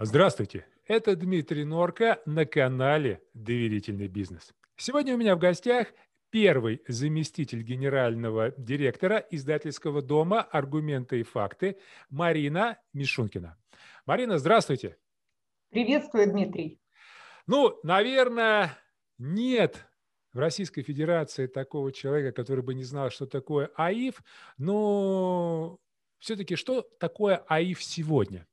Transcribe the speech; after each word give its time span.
Здравствуйте, 0.00 0.64
это 0.86 1.16
Дмитрий 1.16 1.64
Норка 1.64 2.22
на 2.24 2.46
канале 2.46 3.20
«Доверительный 3.34 4.06
бизнес». 4.06 4.54
Сегодня 4.76 5.14
у 5.14 5.18
меня 5.18 5.34
в 5.34 5.40
гостях 5.40 5.88
первый 6.30 6.84
заместитель 6.86 7.62
генерального 7.62 8.52
директора 8.56 9.16
издательского 9.18 10.00
дома 10.00 10.42
«Аргументы 10.42 11.18
и 11.18 11.24
факты» 11.24 11.78
Марина 12.10 12.78
Мишункина. 12.92 13.58
Марина, 14.06 14.38
здравствуйте. 14.38 14.96
Приветствую, 15.70 16.30
Дмитрий. 16.30 16.80
Ну, 17.48 17.76
наверное, 17.82 18.78
нет 19.18 19.84
в 20.32 20.38
Российской 20.38 20.82
Федерации 20.82 21.48
такого 21.48 21.90
человека, 21.90 22.30
который 22.30 22.62
бы 22.62 22.72
не 22.74 22.84
знал, 22.84 23.10
что 23.10 23.26
такое 23.26 23.72
АИФ, 23.74 24.22
но 24.58 25.80
все-таки 26.20 26.54
что 26.54 26.82
такое 27.00 27.42
АИФ 27.48 27.82
сегодня? 27.82 28.46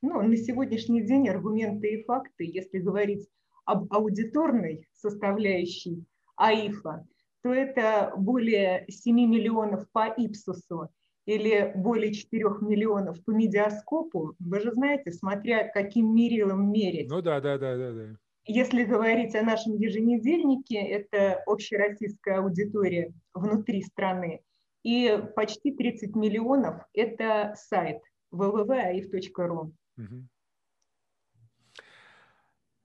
Ну, 0.00 0.22
на 0.22 0.36
сегодняшний 0.36 1.02
день 1.02 1.28
аргументы 1.28 1.94
и 1.94 2.04
факты, 2.04 2.44
если 2.44 2.78
говорить 2.78 3.28
об 3.64 3.92
аудиторной 3.92 4.86
составляющей 4.94 6.04
АИФа, 6.36 7.06
то 7.42 7.52
это 7.52 8.12
более 8.16 8.84
7 8.88 9.14
миллионов 9.14 9.90
по 9.90 10.06
Ипсусу 10.16 10.88
или 11.26 11.72
более 11.74 12.12
4 12.12 12.44
миллионов 12.60 13.22
по 13.24 13.32
медиаскопу. 13.32 14.34
Вы 14.38 14.60
же 14.60 14.72
знаете, 14.72 15.12
смотря 15.12 15.68
каким 15.68 16.14
мерилом 16.14 16.72
мерить. 16.72 17.10
Ну 17.10 17.20
да, 17.20 17.40
да, 17.40 17.58
да, 17.58 17.76
да. 17.76 17.92
да. 17.92 18.16
Если 18.46 18.84
говорить 18.84 19.34
о 19.34 19.42
нашем 19.42 19.74
еженедельнике, 19.76 20.78
это 20.78 21.42
общероссийская 21.44 22.38
аудитория 22.38 23.12
внутри 23.34 23.82
страны. 23.82 24.40
И 24.84 25.22
почти 25.36 25.72
30 25.72 26.16
миллионов– 26.16 26.82
это 26.94 27.52
сайт 27.56 28.00
www.aif.ru. 28.32 29.72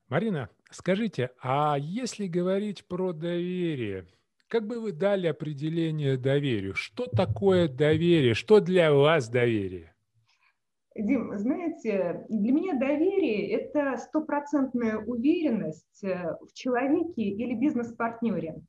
Марина, 0.09 0.49
скажите, 0.69 1.31
а 1.41 1.77
если 1.79 2.27
говорить 2.27 2.85
про 2.87 3.13
доверие, 3.13 4.05
как 4.47 4.67
бы 4.67 4.79
вы 4.79 4.91
дали 4.91 5.27
определение 5.27 6.17
доверию? 6.17 6.75
Что 6.75 7.07
такое 7.07 7.67
доверие? 7.67 8.35
Что 8.35 8.59
для 8.59 8.93
вас 8.93 9.27
доверие? 9.29 9.93
Дим, 10.95 11.35
знаете, 11.39 12.25
для 12.29 12.51
меня 12.51 12.77
доверие– 12.77 13.49
это 13.53 13.97
стопроцентная 13.97 14.99
уверенность 14.99 16.03
э, 16.03 16.35
в 16.41 16.53
человеке 16.53 17.23
или 17.23 17.55
бизнес-партнере. 17.55 18.61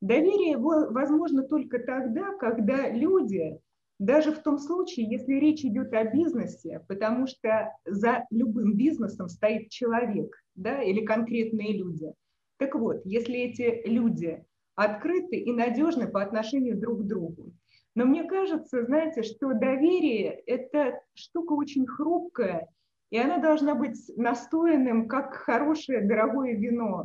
Доверие 0.00 0.58
возможно 0.58 1.42
только 1.42 1.80
тогда, 1.80 2.36
когда 2.38 2.88
люди 2.90 3.58
даже 3.98 4.32
в 4.32 4.42
том 4.42 4.58
случае, 4.58 5.08
если 5.08 5.34
речь 5.34 5.64
идет 5.64 5.92
о 5.92 6.04
бизнесе, 6.04 6.84
потому 6.88 7.26
что 7.26 7.72
за 7.84 8.26
любым 8.30 8.74
бизнесом 8.74 9.28
стоит 9.28 9.70
человек 9.70 10.34
да, 10.54 10.82
или 10.82 11.04
конкретные 11.04 11.76
люди. 11.76 12.12
Так 12.58 12.74
вот, 12.74 13.02
если 13.04 13.38
эти 13.38 13.86
люди 13.86 14.44
открыты 14.74 15.36
и 15.36 15.52
надежны 15.52 16.08
по 16.08 16.22
отношению 16.22 16.78
друг 16.78 17.02
к 17.02 17.06
другу. 17.06 17.52
Но 17.94 18.04
мне 18.04 18.24
кажется, 18.24 18.84
знаете, 18.84 19.22
что 19.22 19.54
доверие– 19.54 20.30
это 20.46 21.00
штука 21.14 21.52
очень 21.52 21.86
хрупкая, 21.86 22.68
и 23.10 23.18
она 23.18 23.38
должна 23.38 23.76
быть 23.76 23.96
настоянным, 24.16 25.06
как 25.06 25.34
хорошее 25.34 26.00
дорогое 26.00 26.56
вино. 26.56 27.04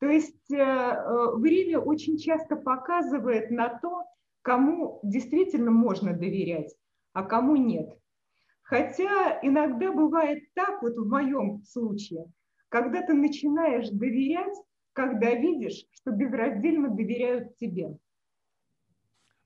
То 0.00 0.06
есть 0.06 0.50
э, 0.50 0.56
э, 0.56 1.36
время 1.36 1.78
очень 1.78 2.18
часто 2.18 2.56
показывает 2.56 3.50
на 3.50 3.68
то, 3.78 4.02
кому 4.48 4.98
действительно 5.02 5.70
можно 5.70 6.14
доверять, 6.14 6.74
а 7.12 7.22
кому 7.22 7.56
нет. 7.56 7.90
Хотя 8.62 9.38
иногда 9.42 9.92
бывает 9.92 10.42
так, 10.54 10.80
вот 10.80 10.96
в 10.96 11.06
моем 11.06 11.62
случае, 11.64 12.24
когда 12.70 13.02
ты 13.02 13.12
начинаешь 13.12 13.90
доверять, 13.90 14.56
когда 14.94 15.34
видишь, 15.34 15.84
что 15.92 16.12
безраздельно 16.12 16.88
доверяют 16.88 17.58
тебе. 17.58 17.98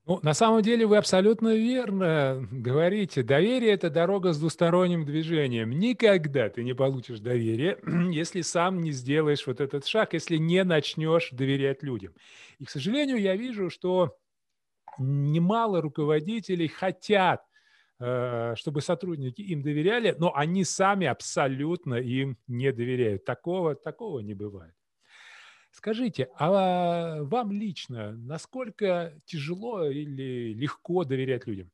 Ну, 0.05 0.19
на 0.21 0.33
самом 0.33 0.61
деле 0.61 0.85
вы 0.85 0.95
абсолютно 0.95 1.53
верно 1.53 2.47
говорите. 2.49 3.23
Доверие– 3.23 3.71
это 3.73 3.89
дорога 3.89 4.31
с 4.31 4.39
двусторонним 4.39 5.03
движением. 5.03 5.71
Никогда 5.71 6.47
ты 6.47 6.63
не 6.63 6.73
получишь 6.73 7.19
доверие, 7.19 7.77
если 8.13 8.39
сам 8.39 8.79
не 8.79 8.91
сделаешь 8.91 9.47
вот 9.47 9.59
этот 9.59 9.85
шаг, 9.85 10.13
если 10.13 10.37
не 10.37 10.63
начнешь 10.63 11.29
доверять 11.31 11.83
людям. 11.83 12.13
И, 12.59 12.63
к 12.63 12.69
сожалению, 12.69 13.17
я 13.17 13.35
вижу, 13.35 13.69
что 13.69 14.15
немало 14.97 15.81
руководителей 15.81 16.67
хотят, 16.67 17.43
э, 17.99 18.55
чтобы 18.55 18.81
сотрудники 18.81 19.41
им 19.41 19.61
доверяли, 19.61 20.15
но 20.17 20.35
они 20.35 20.63
сами 20.63 21.07
абсолютно 21.07 21.95
им 21.95 22.37
не 22.47 22.71
доверяют. 22.71 23.25
Такого, 23.25 23.75
такого 23.75 24.19
не 24.19 24.33
бывает. 24.33 24.75
Скажите, 25.71 26.29
а 26.37 27.23
вам 27.23 27.51
лично 27.51 28.11
насколько 28.11 29.19
тяжело 29.25 29.85
или 29.85 30.53
легко 30.53 31.03
доверять 31.03 31.47
людям? 31.47 31.71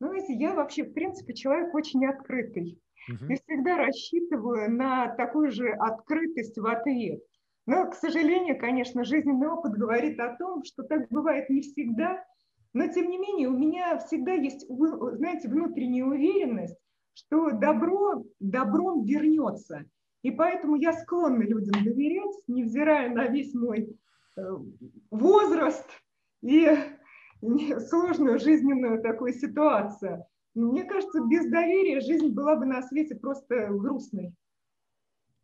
Ну, 0.00 0.12
я 0.28 0.54
вообще, 0.54 0.84
в 0.84 0.92
принципе, 0.92 1.34
человек 1.34 1.74
очень 1.74 2.04
открытый. 2.06 2.80
Угу. 3.08 3.32
И 3.32 3.36
всегда 3.36 3.76
рассчитываю 3.78 4.70
на 4.70 5.14
такую 5.14 5.50
же 5.50 5.70
открытость 5.70 6.58
в 6.58 6.66
ответ. 6.66 7.20
Но, 7.68 7.86
к 7.90 7.94
сожалению, 7.96 8.58
конечно, 8.58 9.04
жизненный 9.04 9.48
опыт 9.48 9.72
говорит 9.72 10.18
о 10.20 10.34
том, 10.36 10.64
что 10.64 10.84
так 10.84 11.06
бывает 11.10 11.50
не 11.50 11.60
всегда, 11.60 12.24
но, 12.72 12.86
тем 12.86 13.10
не 13.10 13.18
менее, 13.18 13.48
у 13.48 13.58
меня 13.58 13.98
всегда 13.98 14.32
есть, 14.32 14.66
знаете, 14.66 15.48
внутренняя 15.48 16.06
уверенность, 16.06 16.78
что 17.12 17.50
добро 17.50 18.24
добром 18.40 19.04
вернется. 19.04 19.84
И 20.22 20.30
поэтому 20.30 20.76
я 20.76 20.94
склонна 20.94 21.42
людям 21.42 21.84
доверять, 21.84 22.34
невзирая 22.46 23.10
на 23.10 23.26
весь 23.26 23.52
мой 23.52 23.94
э, 24.38 24.42
возраст 25.10 25.84
и 26.40 26.74
сложную 27.90 28.38
жизненную 28.38 29.02
такую 29.02 29.34
ситуацию. 29.34 30.24
Мне 30.54 30.84
кажется, 30.84 31.20
без 31.20 31.50
доверия 31.50 32.00
жизнь 32.00 32.32
была 32.32 32.56
бы 32.56 32.64
на 32.64 32.80
свете 32.80 33.14
просто 33.14 33.68
грустной. 33.68 34.32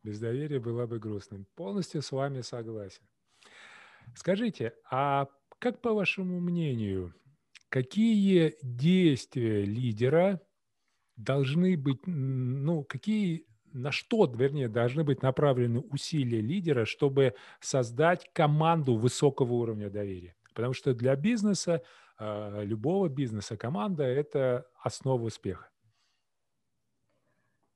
Без 0.04 0.20
доверия 0.20 0.60
была 0.60 0.86
бы 0.86 0.98
грустной. 0.98 1.46
Полностью 1.56 2.02
с 2.02 2.12
вами 2.12 2.42
согласен. 2.42 3.02
Скажите, 4.14 4.74
а 4.90 5.28
как 5.58 5.80
по 5.80 5.94
вашему 5.94 6.40
мнению, 6.40 7.14
какие 7.70 8.54
действия 8.62 9.64
лидера 9.64 10.42
должны 11.16 11.78
быть, 11.78 12.06
ну, 12.06 12.84
какие, 12.84 13.46
на 13.72 13.92
что, 13.92 14.26
вернее, 14.26 14.68
должны 14.68 15.04
быть 15.04 15.22
направлены 15.22 15.80
усилия 15.80 16.42
лидера, 16.42 16.84
чтобы 16.84 17.34
создать 17.60 18.30
команду 18.34 18.96
высокого 18.96 19.54
уровня 19.54 19.88
доверия? 19.88 20.36
Потому 20.54 20.74
что 20.74 20.94
для 20.94 21.16
бизнеса, 21.16 21.82
а, 22.18 22.62
любого 22.62 23.08
бизнеса, 23.08 23.56
команда– 23.56 24.04
это 24.04 24.66
основа 24.82 25.24
успеха. 25.24 25.70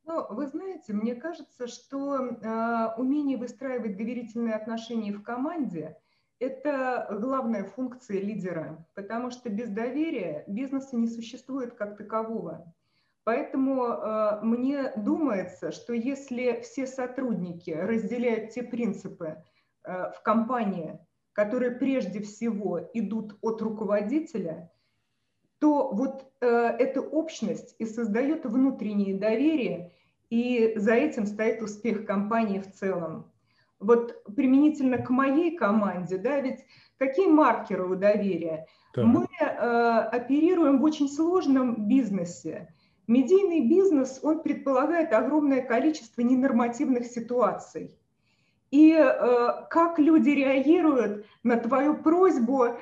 Ну, 0.09 0.25
вы 0.31 0.47
знаете, 0.47 0.95
мне 0.95 1.15
кажется, 1.15 1.67
что 1.67 2.17
э, 2.17 2.95
умение 2.97 3.37
выстраивать 3.37 3.99
доверительные 3.99 4.55
отношения 4.55 5.13
в 5.13 5.23
команде– 5.23 5.99
это 6.39 7.07
главная 7.21 7.65
функция 7.65 8.19
лидера, 8.19 8.87
потому 8.95 9.31
что 9.31 9.51
без 9.51 9.69
доверия 9.69 10.45
бизнеса 10.47 10.97
не 10.97 11.09
существует 11.09 11.75
как 11.75 11.99
такового. 11.99 12.73
Поэтому 13.25 13.85
э, 13.85 14.41
мне 14.41 14.95
думается, 14.97 15.73
что 15.73 15.93
если 15.93 16.63
все 16.63 16.87
сотрудники 16.87 17.73
разделяют 17.73 18.53
те 18.53 18.63
принципы 18.63 19.45
э, 19.85 20.13
в 20.13 20.23
компании, 20.23 20.99
которые 21.35 21.73
прежде 21.73 22.23
всего 22.23 22.81
идут 22.95 23.37
от 23.43 23.61
руководителя, 23.61 24.73
то 25.59 25.91
вот 25.93 26.33
э, 26.41 26.47
эта 26.47 27.03
общность 27.03 27.77
и 27.79 27.85
создает 27.85 28.47
внутреннее 28.47 29.19
доверие 29.19 29.93
и 30.31 30.75
за 30.77 30.95
этим 30.95 31.27
стоит 31.27 31.63
успех 31.63 32.07
компании 32.07 32.61
в 32.61 32.73
целом. 32.73 33.31
Вот 33.81 34.25
применительно 34.35 34.99
к 34.99 35.11
моей 35.11 35.57
команде, 35.57 36.19
да, 36.19 36.41
ведь 36.41 36.65
какие 36.99 37.27
маркеры 37.27 37.87
у 37.87 37.95
доверия? 37.95 38.67
Да. 38.95 39.05
Мы 39.05 39.27
э, 39.41 39.45
оперируем 39.45 40.81
в 40.81 40.85
очень 40.85 41.09
сложном 41.09 41.89
бизнесе. 41.89 42.75
Медийный 43.07 43.69
бизнес, 43.69 44.21
он 44.23 44.43
предполагает 44.43 45.13
огромное 45.13 45.63
количество 45.63 46.21
ненормативных 46.21 47.07
ситуаций. 47.07 47.97
И 48.71 48.93
э, 48.93 49.67
как 49.71 49.99
люди 49.99 50.31
реагируют 50.31 51.25
на 51.43 51.57
твою 51.57 51.97
просьбу 51.97 52.77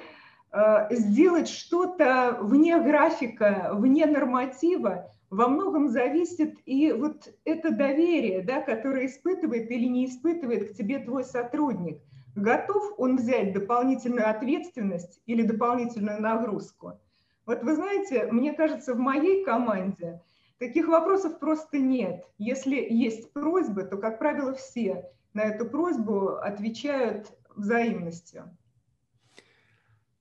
сделать 0.91 1.49
что-то 1.49 2.38
вне 2.41 2.79
графика, 2.81 3.70
вне 3.73 4.06
норматива, 4.06 5.11
во 5.31 5.49
многом 5.49 5.88
зависит 5.88 6.56
и 6.67 6.93
вот 6.93 7.29
это 7.44 7.70
доверие, 7.70 8.43
да, 8.43 8.61
которое 8.61 9.06
испытывает 9.06 9.70
или 9.70 9.87
не 9.87 10.06
испытывает 10.06 10.70
к 10.70 10.75
тебе 10.75 10.99
твой 10.99 11.25
сотрудник. 11.25 12.00
Готов 12.35 12.94
он 12.99 13.17
взять 13.17 13.53
дополнительную 13.53 14.29
ответственность 14.29 15.20
или 15.26 15.43
дополнительную 15.43 16.20
нагрузку? 16.20 17.00
Вот 17.44 17.62
вы 17.62 17.75
знаете, 17.75 18.29
мне 18.31 18.53
кажется, 18.53 18.94
в 18.94 18.99
моей 18.99 19.44
команде 19.44 20.20
Таких 20.58 20.88
вопросов 20.88 21.38
просто 21.38 21.79
нет. 21.79 22.25
Если 22.38 22.76
есть 22.76 23.31
просьбы, 23.35 23.82
то, 23.82 23.99
как 23.99 24.19
правило, 24.19 24.55
все 24.55 25.11
на 25.35 25.43
эту 25.43 25.67
просьбу 25.67 26.37
отвечают 26.37 27.31
взаимностью. 27.55 28.56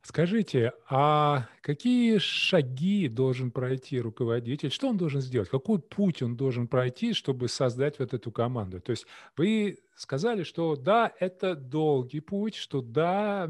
Скажите, 0.06 0.72
а 0.88 1.48
какие 1.62 2.20
шаги 2.20 3.08
должен 3.08 3.50
пройти 3.50 4.00
руководитель? 4.00 4.70
Что 4.70 4.90
он 4.90 4.98
должен 4.98 5.20
сделать? 5.20 5.50
Какой 5.50 5.80
путь 5.80 6.22
он 6.22 6.38
должен 6.38 6.68
пройти, 6.68 7.14
чтобы 7.14 7.48
создать 7.48 7.98
вот 7.98 8.14
эту 8.14 8.32
команду? 8.32 8.80
То 8.80 8.92
есть 8.92 9.08
вы 9.36 9.80
сказали, 9.96 10.44
что 10.44 10.76
да, 10.76 11.12
это 11.20 11.56
долгий 11.56 12.20
путь, 12.20 12.54
что 12.54 12.84
да, 12.84 13.50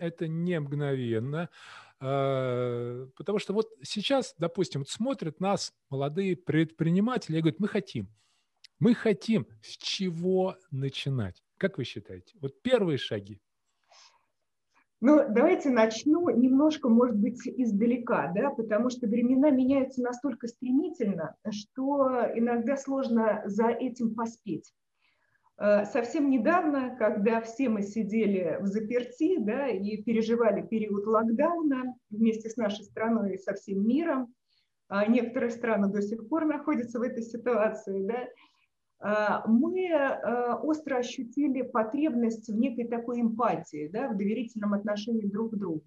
это 0.00 0.26
не 0.26 0.58
мгновенно, 0.58 1.48
а, 2.00 3.06
потому 3.16 3.38
что 3.38 3.52
вот 3.52 3.68
сейчас, 3.84 4.34
допустим, 4.36 4.84
смотрят 4.84 5.38
нас 5.38 5.72
молодые 5.90 6.34
предприниматели 6.34 7.38
и 7.38 7.40
говорят, 7.40 7.60
мы 7.60 7.68
хотим, 7.68 8.08
мы 8.80 8.96
хотим, 8.96 9.46
с 9.62 9.76
чего 9.76 10.56
начинать? 10.72 11.40
Как 11.56 11.78
вы 11.78 11.84
считаете? 11.84 12.34
Вот 12.40 12.62
первые 12.62 12.98
шаги. 12.98 13.40
Ну, 15.00 15.24
давайте 15.28 15.70
начну 15.70 16.28
немножко, 16.28 16.88
может 16.88 17.16
быть, 17.16 17.46
издалека, 17.46 18.32
да, 18.34 18.50
потому 18.50 18.90
что 18.90 19.06
времена 19.06 19.50
меняются 19.50 20.02
настолько 20.02 20.48
стремительно, 20.48 21.36
что 21.50 22.24
иногда 22.34 22.76
сложно 22.76 23.42
за 23.44 23.68
этим 23.68 24.16
поспеть. 24.16 24.72
Э, 25.56 25.84
совсем 25.84 26.30
недавно, 26.30 26.96
когда 26.96 27.40
все 27.40 27.68
мы 27.68 27.82
сидели 27.82 28.58
в 28.60 28.66
заперти 28.66 29.38
да, 29.38 29.68
и 29.68 30.02
переживали 30.02 30.62
период 30.62 31.06
локдауна 31.06 31.94
вместе 32.10 32.50
с 32.50 32.56
нашей 32.56 32.84
страной 32.84 33.34
и 33.34 33.38
со 33.38 33.54
всем 33.54 33.86
миром, 33.86 34.34
а 34.88 35.06
некоторые 35.06 35.50
страны 35.50 35.92
до 35.92 36.02
сих 36.02 36.28
пор 36.28 36.46
находятся 36.46 36.98
в 36.98 37.02
этой 37.02 37.22
ситуации, 37.22 38.04
да, 38.04 38.28
мы 39.00 39.86
э, 39.86 40.54
остро 40.54 40.96
ощутили 40.96 41.62
потребность 41.62 42.48
в 42.48 42.56
некой 42.56 42.88
такой 42.88 43.20
эмпатии, 43.20 43.88
да, 43.92 44.08
в 44.08 44.16
доверительном 44.16 44.74
отношении 44.74 45.26
друг 45.26 45.52
к 45.52 45.56
другу. 45.56 45.84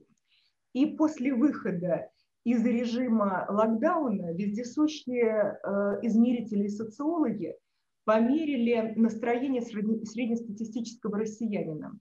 И 0.74 0.86
после 0.86 1.34
выхода 1.34 2.10
из 2.46 2.66
режима 2.66 3.46
локдауна 3.50 4.34
вездесущие 4.34 5.60
э, 5.62 6.00
измерители 6.04 6.64
и 6.64 6.70
социологи 6.70 7.56
померили 8.06 8.94
настроение 8.96 9.62
среднестатистического 9.62 11.20
россиянина. 11.20 12.00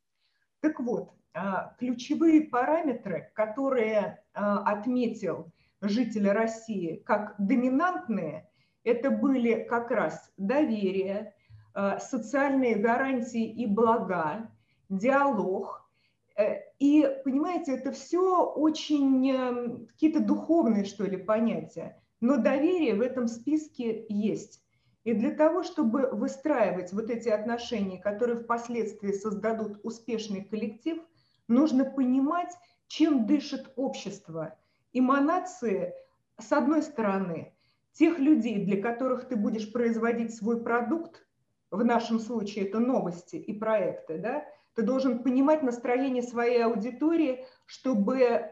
Так 0.61 0.81
вот, 0.81 1.11
а, 1.33 1.75
ключевые 1.79 2.43
параметры, 2.43 3.31
которые 3.35 4.23
а, 4.33 4.63
отметил 4.73 5.53
житель 5.81 6.29
России 6.29 7.03
как 7.05 7.35
доминантные– 7.39 8.47
это 8.85 9.11
были 9.11 9.65
как 9.65 9.91
раз 9.91 10.31
доверие, 10.37 11.35
э, 11.75 11.99
социальные 11.99 12.77
гарантии 12.77 13.45
и 13.45 13.67
блага, 13.67 14.51
диалог. 14.89 15.89
Э, 16.37 16.57
и, 16.79 17.09
понимаете, 17.25 17.75
это 17.75 17.93
все 17.93 18.45
очень 18.45 19.31
эм, 19.31 19.87
какие-то 19.87 20.21
духовные, 20.21 20.85
что 20.85 21.05
ли, 21.05 21.17
понятия. 21.17 22.01
Но 22.21 22.37
доверие 22.37 22.95
в 22.95 23.01
этом 23.01 23.29
списке 23.29 24.07
есть. 24.09 24.63
И 25.05 25.15
для 25.15 25.31
того, 25.31 25.63
чтобы 25.63 26.11
выстраивать 26.13 26.93
вот 26.93 27.09
эти 27.09 27.29
отношения, 27.29 27.99
которые 27.99 28.39
впоследствии 28.39 29.13
создадут 29.13 29.81
успешный 29.83 30.45
коллектив, 30.45 31.03
нужно 31.49 31.85
понимать, 31.85 32.55
чем 32.87 33.27
дышит 33.27 33.73
общество. 33.77 34.57
Эманации, 34.93 35.95
с 36.39 36.53
одной 36.53 36.83
стороны, 36.83 37.55
тех 37.93 38.19
людей, 38.19 38.65
для 38.65 38.81
которых 38.81 39.29
ты 39.29 39.37
будешь 39.37 39.73
производить 39.73 40.35
свой 40.35 40.63
продукт, 40.63 41.27
в 41.71 41.85
нашем 41.85 42.19
случае 42.19 42.67
это 42.67 42.81
новости 42.81 43.37
и 43.37 43.53
проекты, 43.53 44.19
да, 44.19 44.45
ты 44.75 44.83
должен 44.83 45.23
понимать 45.23 45.63
настроение 45.63 46.23
своей 46.23 46.65
аудитории, 46.65 47.45
чтобы 47.67 48.51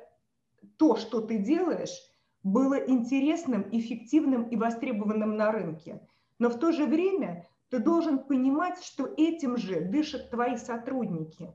то, 0.76 0.96
что 0.96 1.20
ты 1.20 1.38
делаешь, 1.38 1.96
было 2.42 2.74
интересным, 2.74 3.66
эффективным 3.72 4.44
и 4.44 4.56
востребованным 4.56 5.36
на 5.36 5.50
рынке. 5.50 6.00
Но 6.38 6.48
в 6.48 6.58
то 6.58 6.72
же 6.72 6.86
время 6.86 7.46
ты 7.70 7.78
должен 7.78 8.20
понимать, 8.20 8.82
что 8.82 9.12
этим 9.16 9.56
же 9.56 9.80
дышат 9.80 10.30
твои 10.30 10.56
сотрудники. 10.56 11.52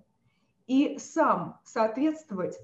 И 0.68 0.97
сам 0.97 1.59
соответствовать 1.63 2.57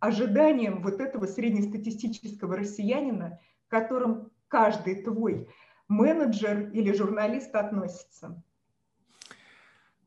ожиданиям 0.00 0.82
вот 0.82 1.00
этого 1.00 1.26
среднестатистического 1.26 2.56
россиянина, 2.56 3.38
которым 3.68 4.31
каждый 4.52 5.02
твой 5.02 5.48
менеджер 5.88 6.70
или 6.72 6.92
журналист 6.92 7.54
относится. 7.54 8.42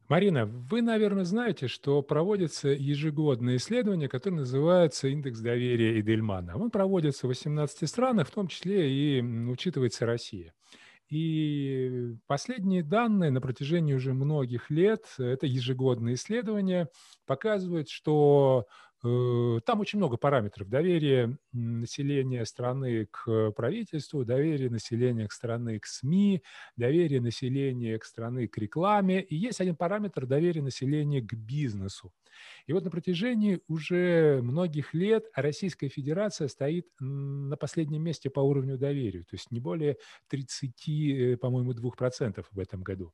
Марина, 0.08 0.46
вы, 0.46 0.84
наверное, 0.84 1.24
знаете, 1.24 1.68
что 1.68 2.04
проводится 2.04 2.68
ежегодное 2.70 3.56
исследование, 3.56 4.08
которое 4.08 4.38
называется 4.38 5.08
«Индекс 5.08 5.40
доверия 5.40 6.00
Эдельмана». 6.00 6.56
Он 6.58 6.70
проводится 6.70 7.26
в 7.26 7.30
18 7.30 7.90
странах, 7.90 8.28
в 8.28 8.32
том 8.32 8.48
числе 8.48 8.88
и 8.92 9.22
учитывается 9.50 10.06
Россия. 10.06 10.54
И 11.10 12.14
последние 12.28 12.84
данные 12.84 13.32
на 13.32 13.42
протяжении 13.42 13.96
уже 13.96 14.14
многих 14.14 14.70
лет, 14.70 15.06
это 15.18 15.48
ежегодное 15.48 16.14
исследование, 16.14 16.88
показывают, 17.26 17.90
что 17.90 18.66
там 19.66 19.80
очень 19.80 20.00
много 20.00 20.18
параметров. 20.18 20.68
Доверие 20.70 21.38
населения 21.52 22.46
страны 22.46 23.08
к 23.12 23.52
правительству, 23.52 24.26
доверие 24.26 24.70
населения 24.70 25.28
к 25.28 25.32
страны 25.32 25.80
к 25.80 25.86
СМИ, 25.86 26.42
доверие 26.76 27.22
населения 27.22 28.00
к 28.00 28.06
страны 28.06 28.48
к 28.48 28.58
рекламе. 28.58 29.22
И 29.22 29.36
есть 29.36 29.62
один 29.62 29.76
параметр– 29.76 30.26
доверие 30.28 30.64
населения 30.64 31.22
к 31.22 31.34
бизнесу. 31.34 32.12
И 32.66 32.74
вот 32.74 32.84
на 32.84 32.92
протяжении 32.92 33.62
уже 33.68 34.42
многих 34.42 34.94
лет 34.94 35.26
Российская 35.36 35.90
Федерация 35.90 36.48
стоит 36.48 36.88
на 37.00 37.58
последнем 37.58 38.04
месте 38.04 38.30
по 38.30 38.40
уровню 38.40 38.78
доверия, 38.78 39.22
то 39.22 39.34
есть 39.34 39.52
не 39.52 39.60
более 39.60 39.98
30, 40.28 40.88
э, 40.88 41.38
по-моему, 41.38 41.74
2% 41.74 42.46
в 42.52 42.60
этом 42.60 42.82
году. 42.82 43.14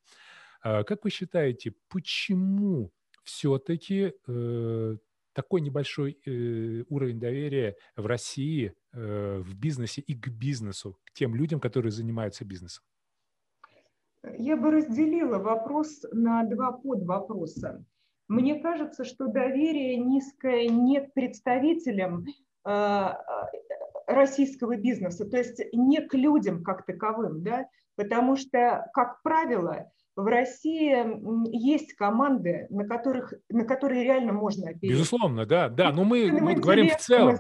А 0.64 0.84
как 0.84 1.04
вы 1.04 1.10
считаете, 1.10 1.74
почему 1.90 2.92
все-таки 3.24 4.14
э, 4.28 4.98
такой 5.34 5.62
небольшой 5.62 6.20
э, 6.26 6.84
уровень 6.90 7.20
доверия 7.20 7.76
в 7.96 8.06
России 8.06 8.74
э, 8.94 9.38
в 9.40 9.56
бизнесе 9.58 10.02
и 10.02 10.14
к 10.14 10.28
бизнесу, 10.30 10.98
к 11.06 11.14
тем 11.14 11.36
людям, 11.36 11.60
которые 11.60 11.92
занимаются 11.92 12.46
бизнесом? 12.46 12.84
Я 14.38 14.56
бы 14.56 14.72
разделила 14.72 15.40
вопрос 15.40 16.04
на 16.12 16.44
два 16.44 16.72
подвопроса. 16.72 17.84
Мне 18.28 18.60
кажется, 18.60 19.04
что 19.04 19.28
доверие 19.28 19.98
низкое 19.98 20.68
не 20.68 21.02
к 21.02 21.14
представителям 21.14 22.26
э, 22.66 23.10
российского 24.08 24.78
бизнеса, 24.78 25.26
то 25.30 25.38
есть 25.38 25.62
не 25.74 26.02
к 26.02 26.14
людям 26.14 26.64
как 26.64 26.86
таковым, 26.86 27.44
да, 27.44 27.68
потому 27.96 28.36
что, 28.36 28.90
как 28.94 29.22
правило, 29.24 29.92
в 30.16 30.26
России 30.26 31.56
есть 31.56 31.94
команды, 31.94 32.68
на, 32.70 32.86
которых, 32.86 33.34
на 33.50 33.64
которые 33.64 34.04
реально 34.04 34.34
можно 34.34 34.70
опереться. 34.70 34.88
Безусловно, 34.88 35.46
да, 35.46 35.70
да, 35.70 35.92
но 35.92 36.04
мы, 36.04 36.32
мы 36.32 36.56
говорим 36.56 36.90
в 36.90 36.98
целом. 36.98 37.40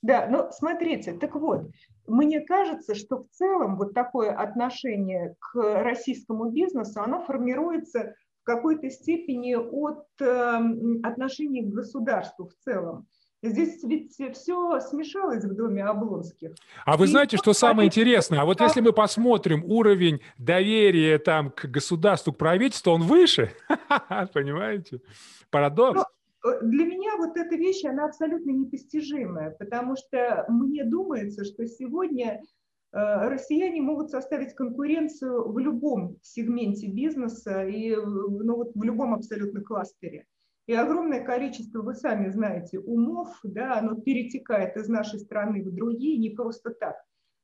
Да, 0.00 0.28
но 0.30 0.50
смотрите, 0.52 1.12
так 1.14 1.34
вот, 1.34 1.70
мне 2.06 2.40
кажется, 2.40 2.94
что 2.94 3.24
в 3.24 3.28
целом 3.30 3.76
вот 3.76 3.94
такое 3.94 4.32
отношение 4.32 5.34
к 5.40 5.82
российскому 5.82 6.50
бизнесу, 6.50 7.00
оно 7.00 7.24
формируется 7.24 8.14
в 8.42 8.44
какой-то 8.44 8.90
степени 8.90 9.54
от 9.54 10.06
э, 10.20 10.60
отношений 11.02 11.62
к 11.62 11.74
государству 11.74 12.48
в 12.48 12.54
целом. 12.64 13.08
Здесь 13.42 13.84
ведь 13.84 14.12
все 14.34 14.80
смешалось 14.80 15.44
в 15.44 15.54
доме 15.54 15.84
Облонских. 15.84 16.54
А 16.84 16.96
вы 16.96 17.04
и 17.04 17.08
знаете, 17.08 17.36
что 17.36 17.52
самое 17.52 17.86
интересное? 17.86 18.40
А 18.40 18.44
вот 18.44 18.60
если 18.60 18.80
мы 18.80 18.92
посмотрим 18.92 19.64
уровень 19.64 20.20
доверия 20.38 21.18
там 21.18 21.50
к 21.50 21.66
государству, 21.66 22.32
к 22.32 22.38
правительству, 22.38 22.92
он 22.92 23.02
выше. 23.02 23.52
Понимаете? 24.34 25.00
Парадокс. 25.50 26.02
Но 26.42 26.50
э, 26.50 26.58
для 26.62 26.84
меня 26.84 27.16
вот 27.16 27.36
эта 27.36 27.54
вещь, 27.54 27.84
она 27.84 28.06
абсолютно 28.06 28.50
непостижимая, 28.50 29.50
потому 29.50 29.94
что 29.94 30.44
мне 30.48 30.82
думается, 30.84 31.44
что 31.44 31.64
сегодня 31.66 32.42
э, 32.92 33.28
россияне 33.28 33.80
могут 33.80 34.10
составить 34.10 34.54
конкуренцию 34.54 35.52
в 35.52 35.58
любом 35.60 36.16
сегменте 36.22 36.88
бизнеса 36.88 37.64
и 37.64 37.94
ну, 37.94 38.56
вот 38.56 38.72
в 38.74 38.82
любом 38.82 39.14
абсолютно 39.14 39.60
кластере. 39.60 40.26
И 40.68 40.74
огромное 40.74 41.24
количество, 41.24 41.80
вы 41.80 41.94
сами 41.94 42.28
знаете, 42.28 42.78
умов, 42.78 43.34
да, 43.42 43.78
оно 43.78 43.94
перетекает 43.94 44.76
из 44.76 44.86
нашей 44.86 45.18
страны 45.18 45.62
в 45.64 45.74
другие 45.74 46.18
не 46.18 46.28
просто 46.28 46.70
так. 46.70 46.96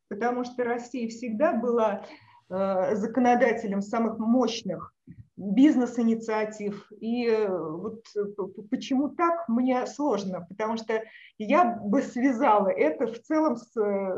Потому 0.09 0.45
что 0.45 0.62
Россия 0.62 1.09
всегда 1.09 1.54
была 1.54 2.04
э, 2.50 2.97
законодателем 2.97 3.81
самых 3.81 4.19
мощных 4.19 4.93
бизнес-инициатив. 5.38 6.87
И 7.00 7.26
э, 7.26 7.49
вот 7.49 8.04
почему 8.71 9.09
так, 9.09 9.49
мне 9.49 9.87
сложно, 9.87 10.45
потому 10.47 10.76
что 10.76 11.02
я 11.38 11.64
бы 11.64 12.02
связала 12.02 12.69
это 12.69 13.07
в 13.07 13.19
целом 13.23 13.57
с 13.57 13.75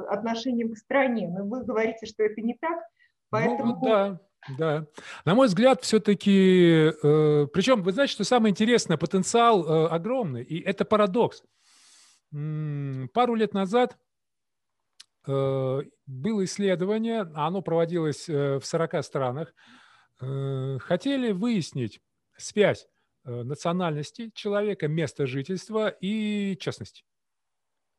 отношением 0.08 0.72
к 0.72 0.78
стране. 0.78 1.28
Но 1.28 1.44
вы 1.44 1.62
говорите, 1.62 2.06
что 2.06 2.24
это 2.24 2.40
не 2.40 2.54
так, 2.54 2.72
ну 2.72 2.82
поэтому... 3.30 3.74
Ну, 3.76 3.80
да. 3.86 4.20
Да. 4.58 4.86
На 5.24 5.34
мой 5.34 5.48
взгляд, 5.48 5.82
все-таки, 5.82 6.92
э, 7.02 7.46
причем, 7.52 7.82
вы 7.82 7.92
знаете, 7.92 8.12
что 8.12 8.24
самое 8.24 8.50
интересное, 8.50 8.96
потенциал 8.96 9.64
э, 9.64 9.88
огромный, 9.88 10.42
и 10.42 10.60
это 10.60 10.84
парадокс. 10.84 11.42
М-м, 12.32 13.08
пару 13.08 13.34
лет 13.34 13.54
назад 13.54 13.96
э, 15.26 15.82
было 16.06 16.44
исследование, 16.44 17.22
оно 17.34 17.62
проводилось 17.62 18.28
э, 18.28 18.58
в 18.58 18.66
40 18.66 19.04
странах, 19.04 19.54
э, 20.20 20.78
хотели 20.80 21.32
выяснить 21.32 22.00
связь 22.36 22.88
э, 23.24 23.42
национальности 23.42 24.30
человека, 24.34 24.88
места 24.88 25.26
жительства 25.26 25.88
и 25.88 26.56
частности. 26.60 27.04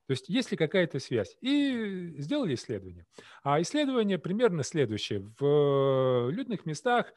То 0.08 0.12
есть 0.12 0.30
есть 0.30 0.52
ли 0.52 0.58
какая-то 0.58 1.00
связь? 1.00 1.38
И 1.42 2.16
сделали 2.18 2.56
исследование. 2.56 3.06
А 3.44 3.62
исследование 3.62 4.18
примерно 4.18 4.64
следующее. 4.64 5.30
В 5.38 6.30
людных 6.32 6.66
местах 6.66 7.14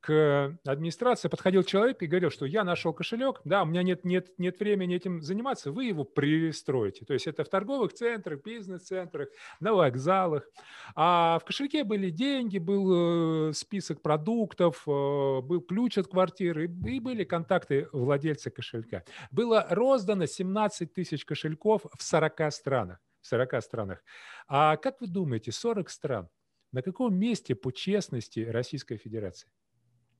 к 0.00 0.58
администрации 0.64 1.28
подходил 1.28 1.62
человек 1.62 2.02
и 2.02 2.06
говорил, 2.06 2.30
что 2.30 2.46
я 2.46 2.64
нашел 2.64 2.92
кошелек, 2.92 3.40
да, 3.44 3.62
у 3.62 3.66
меня 3.66 3.82
нет, 3.82 4.04
нет, 4.04 4.28
нет 4.38 4.58
времени 4.60 4.94
этим 4.94 5.22
заниматься, 5.22 5.72
вы 5.72 5.86
его 5.86 6.04
пристроите. 6.04 7.04
То 7.04 7.14
есть 7.14 7.26
это 7.26 7.44
в 7.44 7.48
торговых 7.48 7.92
центрах, 7.92 8.42
бизнес-центрах, 8.42 9.28
на 9.60 9.74
вокзалах. 9.74 10.48
А 10.94 11.38
в 11.40 11.44
кошельке 11.44 11.84
были 11.84 12.10
деньги, 12.10 12.58
был 12.58 13.50
э, 13.50 13.52
список 13.54 14.00
продуктов, 14.02 14.82
э, 14.86 14.90
был 14.90 15.60
ключ 15.62 15.98
от 15.98 16.08
квартиры 16.08 16.64
и 16.64 17.00
были 17.00 17.24
контакты 17.24 17.88
владельца 17.92 18.50
кошелька. 18.50 19.04
Было 19.30 19.66
роздано 19.68 20.26
17 20.26 20.92
тысяч 20.92 21.24
кошельков 21.24 21.86
в 21.96 22.02
40 22.02 22.52
странах. 22.52 22.98
В 23.20 23.26
40 23.26 23.62
странах. 23.62 24.04
А 24.46 24.76
как 24.76 25.00
вы 25.00 25.08
думаете, 25.08 25.50
40 25.50 25.90
стран, 25.90 26.28
на 26.72 26.82
каком 26.82 27.14
месте 27.16 27.54
по 27.54 27.72
честности 27.72 28.40
Российская 28.40 28.96
Федерация? 28.96 29.50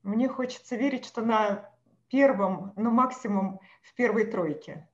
Мне 0.03 0.29
хочется 0.29 0.77
верить, 0.77 1.05
что 1.05 1.23
на 1.23 1.71
первом, 2.09 2.73
ну 2.77 2.91
максимум 2.91 3.61
в 3.83 3.95
первой 3.95 4.25
тройке. 4.25 4.89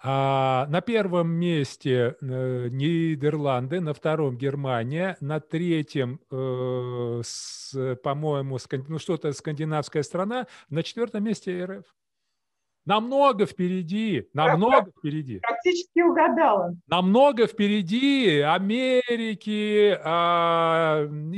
А 0.00 0.66
на 0.68 0.80
первом 0.80 1.30
месте 1.30 2.16
э, 2.20 2.68
Нидерланды, 2.70 3.80
на 3.80 3.92
втором 3.94 4.36
Германия, 4.36 5.16
на 5.20 5.40
третьем, 5.40 6.20
э, 6.30 7.22
по-моему, 8.04 8.58
ну, 8.86 8.98
что-то 9.00 9.32
скандинавская 9.32 10.04
страна, 10.04 10.46
на 10.70 10.84
четвертом 10.84 11.24
месте 11.24 11.64
РФ. 11.64 11.84
Намного 12.88 13.44
впереди, 13.44 14.30
намного 14.32 14.90
впереди. 14.98 15.40
Практически 15.40 16.00
угадала. 16.00 16.74
Намного 16.86 17.46
впереди 17.46 18.40
Америки, 18.40 19.92
э, 19.92 19.98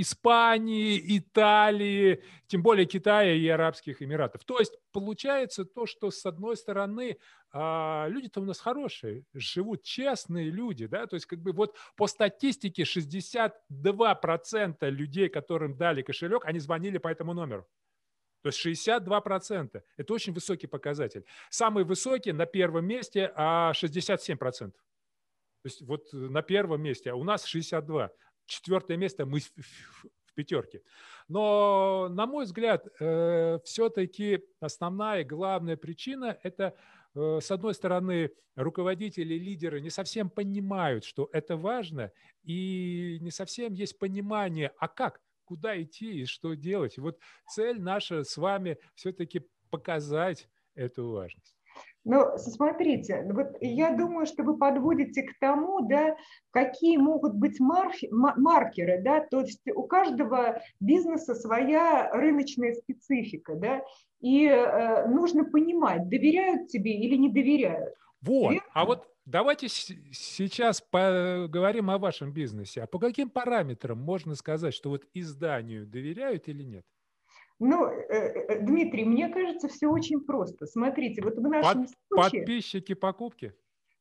Испании, 0.00 1.18
Италии, 1.18 2.22
тем 2.46 2.62
более 2.62 2.86
Китая 2.86 3.34
и 3.34 3.48
Арабских 3.48 4.00
Эмиратов. 4.00 4.44
То 4.44 4.60
есть 4.60 4.78
получается 4.92 5.64
то, 5.64 5.86
что 5.86 6.12
с 6.12 6.24
одной 6.24 6.56
стороны 6.56 7.16
э, 7.52 8.06
люди-то 8.08 8.42
у 8.42 8.44
нас 8.44 8.60
хорошие, 8.60 9.24
живут 9.34 9.82
честные 9.82 10.50
люди, 10.50 10.86
да, 10.86 11.08
то 11.08 11.16
есть 11.16 11.26
как 11.26 11.40
бы 11.40 11.50
вот 11.50 11.74
по 11.96 12.06
статистике 12.06 12.84
62% 12.84 14.88
людей, 14.88 15.28
которым 15.28 15.76
дали 15.76 16.02
кошелек, 16.02 16.44
они 16.44 16.60
звонили 16.60 16.98
по 16.98 17.08
этому 17.08 17.34
номеру. 17.34 17.66
То 18.42 18.48
есть 18.48 18.64
62%. 18.64 19.82
Это 19.96 20.14
очень 20.14 20.32
высокий 20.32 20.66
показатель. 20.66 21.24
Самый 21.50 21.84
высокий 21.84 22.32
на 22.32 22.46
первом 22.46 22.86
месте 22.86 23.32
а 23.34 23.72
67%. 23.72 24.72
То 25.62 25.66
есть 25.66 25.82
вот 25.82 26.08
на 26.12 26.42
первом 26.42 26.82
месте, 26.82 27.10
а 27.10 27.16
у 27.16 27.24
нас 27.24 27.44
62. 27.44 28.10
Четвертое 28.46 28.96
место 28.96 29.26
мы 29.26 29.40
в 29.40 30.34
пятерке. 30.34 30.82
Но, 31.28 32.08
на 32.10 32.26
мой 32.26 32.44
взгляд, 32.44 32.86
э, 32.98 33.58
все-таки 33.64 34.42
основная 34.58 35.24
главная 35.24 35.76
причина– 35.76 36.38
это, 36.42 36.74
э, 37.14 37.38
с 37.42 37.50
одной 37.50 37.74
стороны, 37.74 38.32
руководители, 38.56 39.34
лидеры 39.34 39.80
не 39.80 39.90
совсем 39.90 40.30
понимают, 40.30 41.04
что 41.04 41.28
это 41.32 41.56
важно, 41.56 42.10
и 42.42 43.18
не 43.20 43.30
совсем 43.30 43.74
есть 43.74 43.98
понимание, 43.98 44.72
а 44.78 44.88
как– 44.88 45.20
куда 45.50 45.82
идти 45.82 46.20
и 46.20 46.26
что 46.26 46.54
делать. 46.54 46.96
И 46.96 47.00
вот 47.00 47.18
цель 47.48 47.82
наша 47.82 48.22
с 48.22 48.36
вами 48.36 48.78
все-таки 48.94 49.42
показать 49.68 50.48
эту 50.76 51.10
важность. 51.10 51.56
Ну, 52.04 52.38
смотрите, 52.38 53.26
вот 53.32 53.56
я 53.60 53.90
думаю, 53.96 54.26
что 54.26 54.44
вы 54.44 54.56
подводите 54.56 55.24
к 55.24 55.38
тому, 55.40 55.88
да, 55.88 56.16
какие 56.52 56.96
могут 56.98 57.34
быть 57.34 57.58
марфи, 57.58 58.08
маркеры, 58.12 59.02
да, 59.02 59.26
то 59.28 59.40
есть 59.40 59.60
у 59.74 59.82
каждого 59.82 60.62
бизнеса 60.78 61.34
своя 61.34 62.10
рыночная 62.12 62.74
специфика, 62.74 63.56
да, 63.56 63.82
и 64.20 64.46
э, 64.46 65.08
нужно 65.08 65.44
понимать, 65.44 66.08
доверяют 66.08 66.68
тебе 66.68 66.92
или 66.92 67.16
не 67.16 67.28
доверяют. 67.28 67.94
Вот, 68.22 68.52
Верно? 68.52 68.68
а 68.72 68.84
вот 68.84 69.09
Давайте 69.26 69.68
сейчас 69.68 70.80
поговорим 70.80 71.90
о 71.90 71.98
вашем 71.98 72.32
бизнесе. 72.32 72.82
А 72.82 72.86
по 72.86 72.98
каким 72.98 73.30
параметрам 73.30 73.98
можно 73.98 74.34
сказать, 74.34 74.74
что 74.74 74.90
вот 74.90 75.04
изданию 75.14 75.86
доверяют 75.86 76.48
или 76.48 76.62
нет? 76.62 76.84
Ну, 77.58 77.86
э, 77.86 78.02
э, 78.08 78.60
Дмитрий, 78.60 79.04
мне 79.04 79.28
кажется, 79.28 79.68
все 79.68 79.88
очень 79.88 80.20
просто. 80.20 80.66
Смотрите, 80.66 81.22
вот 81.22 81.36
в 81.36 81.42
нашем 81.42 81.82
Под, 81.82 81.90
случае... 82.08 82.40
Подписчики, 82.40 82.94
покупки? 82.94 83.54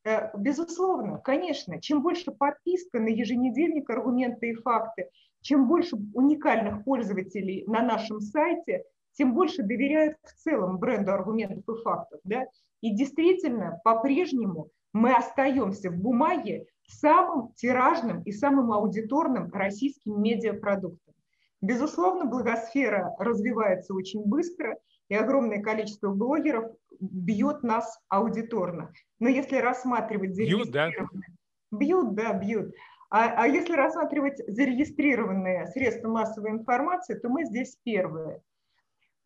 Э, 0.06 0.30
безусловно, 0.38 1.18
конечно. 1.18 1.82
Чем 1.82 2.02
больше 2.02 2.32
подписка 2.32 3.00
на 3.00 3.10
еженедельник 3.10 3.90
«Аргументы 3.90 4.52
и 4.52 4.54
факты», 4.56 5.10
чем 5.42 5.68
больше 5.68 5.98
уникальных 6.14 6.86
пользователей 6.86 7.66
на 7.68 7.82
нашем 7.82 8.22
сайте, 8.22 8.86
тем 9.12 9.34
больше 9.34 9.62
доверяют 9.64 10.18
в 10.24 10.34
целом 10.36 10.78
бренду 10.78 11.12
аргументов 11.12 11.64
и 11.68 11.82
фактов. 11.84 12.22
Да? 12.24 12.46
И 12.80 12.96
действительно, 12.96 13.82
по-прежнему 13.84 14.70
мы 14.94 15.14
остаемся 15.14 15.90
в 15.92 15.98
бумаге 15.98 16.66
самым 16.88 17.54
тиражным 17.54 18.24
и 18.24 18.32
самым 18.32 18.72
аудиторным 18.72 19.52
российским 19.54 20.22
медиапродуктом. 20.22 21.14
Безусловно, 21.62 22.26
благосфера 22.26 23.16
развивается 23.20 23.94
очень 23.94 24.24
быстро, 24.26 24.78
и 25.10 25.16
огромное 25.16 25.62
количество 25.62 26.10
блогеров 26.10 26.72
бьет 27.00 27.64
нас 27.64 28.00
аудиторно. 28.08 28.92
Но 29.20 29.28
если 29.28 29.58
рассматривать 29.58 30.36
зарегистрированные... 30.36 31.36
Бьют, 31.72 32.16
да, 32.16 32.34
бьют. 32.34 32.74
А, 33.12 33.44
а 33.44 33.48
если 33.48 33.74
рассматривать 33.74 34.38
зарегистрированные 34.48 35.68
средства 35.68 36.10
массовой 36.10 36.52
информации, 36.52 37.16
то 37.16 37.28
мы 37.30 37.46
здесь 37.46 37.78
первые. 37.84 38.42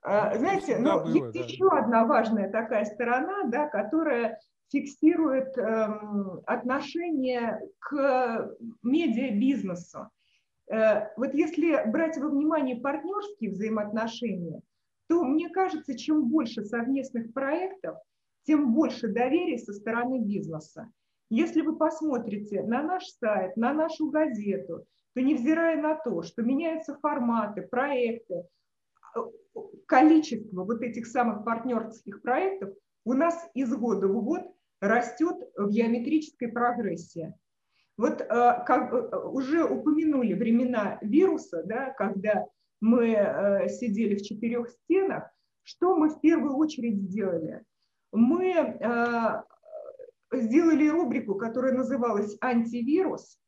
А, 0.01 0.37
знаете, 0.37 0.77
ну, 0.77 1.01
было, 1.01 1.07
есть 1.07 1.33
да. 1.33 1.39
еще 1.39 1.69
одна 1.69 2.05
важная 2.05 2.49
такая 2.49 2.85
сторона, 2.85 3.43
да, 3.45 3.67
которая 3.67 4.39
фиксирует 4.73 5.55
эм, 5.57 6.41
отношение 6.47 7.61
к 7.79 8.55
медиабизнесу. 8.81 10.09
Э, 10.67 11.15
вот 11.15 11.33
если 11.35 11.89
брать 11.89 12.17
во 12.17 12.29
внимание 12.29 12.77
партнерские 12.77 13.51
взаимоотношения, 13.51 14.61
то 15.07 15.23
мне 15.23 15.49
кажется, 15.49 15.95
чем 15.95 16.27
больше 16.27 16.63
совместных 16.63 17.33
проектов, 17.33 17.97
тем 18.45 18.73
больше 18.73 19.07
доверия 19.09 19.59
со 19.59 19.73
стороны 19.73 20.19
бизнеса. 20.19 20.91
Если 21.29 21.61
вы 21.61 21.77
посмотрите 21.77 22.63
на 22.63 22.81
наш 22.81 23.05
сайт, 23.05 23.55
на 23.55 23.73
нашу 23.73 24.09
газету, 24.09 24.85
то 25.13 25.21
невзирая 25.21 25.79
на 25.79 25.95
то, 25.95 26.23
что 26.23 26.41
меняются 26.41 26.97
форматы, 26.99 27.61
проекты, 27.61 28.47
э, 29.15 29.19
количество 29.85 30.63
вот 30.63 30.81
этих 30.81 31.05
самых 31.05 31.45
партнерских 31.45 32.23
проектов 32.23 32.73
у 33.05 33.13
нас 33.13 33.49
из 33.53 33.71
года 33.75 34.07
в 34.07 34.23
год 34.23 34.41
растет 34.83 35.37
в 35.55 35.69
геометрической 35.69 36.49
прогрессии. 36.49 37.33
Вот 37.97 38.21
э, 38.21 38.25
как 38.65 38.93
э, 38.93 39.17
уже 39.27 39.63
упомянули 39.63 40.33
времена 40.33 40.97
вируса, 41.01 41.63
да, 41.63 41.91
когда 41.91 42.45
мы 42.81 43.11
э, 43.11 43.69
сидели 43.69 44.15
в 44.15 44.23
четырех 44.23 44.69
стенах, 44.69 45.29
что 45.61 45.95
мы 45.95 46.09
в 46.09 46.19
первую 46.19 46.57
очередь 46.57 46.97
сделали? 46.97 47.63
Мы 48.11 48.75
сделали 50.33 50.87
рубрику, 50.87 51.35
которая 51.35 51.73
называлась 51.73 52.37
«Антивирус», 52.41 53.39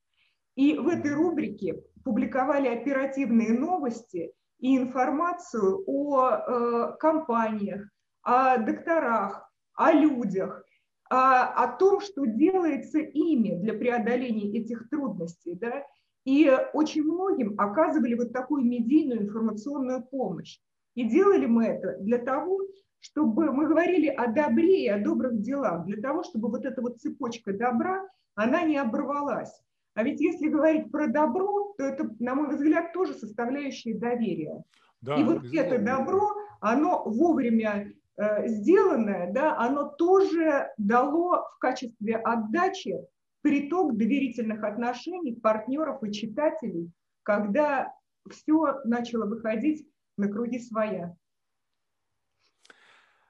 и 0.55 0.77
в 0.77 0.87
этой 0.87 1.13
рубрике 1.13 1.83
публиковали 2.05 2.69
оперативные 2.69 3.51
новости 3.51 4.31
и 4.59 4.77
информацию 4.77 5.83
о 5.85 6.93
компаниях, 6.93 7.89
о 8.21 8.57
докторах, 8.57 9.51
о 9.75 9.91
людях, 9.91 10.65
о 11.09 11.67
том, 11.77 12.01
что 12.01 12.25
делается 12.25 12.99
ими 12.99 13.55
для 13.61 13.73
преодоления 13.73 14.57
этих 14.57 14.89
трудностей. 14.89 15.55
Да? 15.55 15.83
И 16.25 16.51
очень 16.73 17.03
многим 17.03 17.53
оказывали 17.59 18.15
вот 18.15 18.33
такую 18.33 18.65
медийную 18.65 19.21
информационную 19.21 20.03
помощь. 20.03 20.59
И 20.95 21.03
делали 21.03 21.45
мы 21.45 21.65
это 21.65 21.97
для 21.99 22.17
того, 22.17 22.59
чтобы 22.99 23.51
мы 23.51 23.67
говорили 23.67 24.07
о 24.07 24.31
добре 24.31 24.85
и 24.85 24.87
о 24.87 24.99
добрых 24.99 25.39
делах, 25.39 25.85
для 25.85 26.01
того, 26.01 26.23
чтобы 26.23 26.49
вот 26.49 26.65
эта 26.65 26.81
вот 26.81 26.99
цепочка 26.99 27.53
добра, 27.53 28.07
она 28.33 28.63
не 28.63 28.77
оборвалась. 28.77 29.61
А 29.93 30.03
ведь 30.03 30.19
если 30.19 30.49
говорить 30.49 30.91
про 30.91 31.07
добро, 31.07 31.73
то 31.77 31.83
это, 31.83 32.09
на 32.19 32.35
мой 32.35 32.55
взгляд, 32.55 32.93
тоже 32.93 33.13
составляющая 33.13 33.93
доверия. 33.93 34.63
Да, 35.01 35.15
и 35.15 35.23
вот 35.23 35.43
безусловно. 35.43 35.59
это 35.59 35.83
добро, 35.83 36.31
оно 36.59 37.03
вовремя 37.05 37.93
сделанное, 38.17 39.31
да, 39.31 39.57
оно 39.57 39.89
тоже 39.89 40.69
дало 40.77 41.47
в 41.55 41.59
качестве 41.59 42.15
отдачи 42.17 42.95
приток 43.41 43.95
доверительных 43.95 44.63
отношений 44.63 45.35
партнеров 45.35 46.03
и 46.03 46.11
читателей, 46.11 46.91
когда 47.23 47.93
все 48.29 48.79
начало 48.85 49.25
выходить 49.25 49.87
на 50.17 50.27
круги 50.27 50.59
своя. 50.59 51.15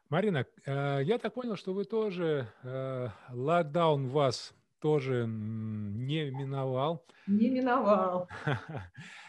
Марина, 0.09 0.45
э, 0.65 1.01
я 1.03 1.17
так 1.17 1.33
понял, 1.33 1.55
что 1.55 1.73
вы 1.73 1.83
тоже, 1.83 2.47
э, 2.63 3.07
локдаун 3.31 4.07
вас 4.07 4.53
тоже 4.79 5.25
не 5.27 6.29
миновал. 6.29 7.05
Не 7.27 7.49
миновал. 7.49 8.29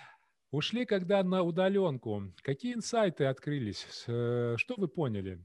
Ушли 0.50 0.86
когда 0.86 1.22
на 1.22 1.42
удаленку. 1.42 2.22
Какие 2.42 2.74
инсайты 2.74 3.24
открылись? 3.24 4.04
Э, 4.06 4.54
что 4.56 4.74
вы 4.76 4.88
поняли? 4.88 5.40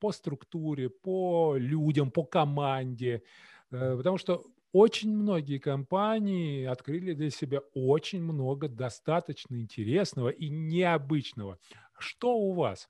По 0.00 0.12
структуре, 0.12 0.90
по 0.90 1.56
людям, 1.56 2.10
по 2.10 2.24
команде? 2.24 3.22
Потому 3.70 4.18
что 4.18 4.44
очень 4.74 5.16
многие 5.16 5.58
компании 5.58 6.64
открыли 6.64 7.14
для 7.14 7.30
себя 7.30 7.60
очень 7.74 8.22
много 8.22 8.68
достаточно 8.68 9.60
интересного 9.60 10.30
и 10.30 10.48
необычного. 10.48 11.58
Что 11.96 12.36
у 12.36 12.52
вас? 12.52 12.88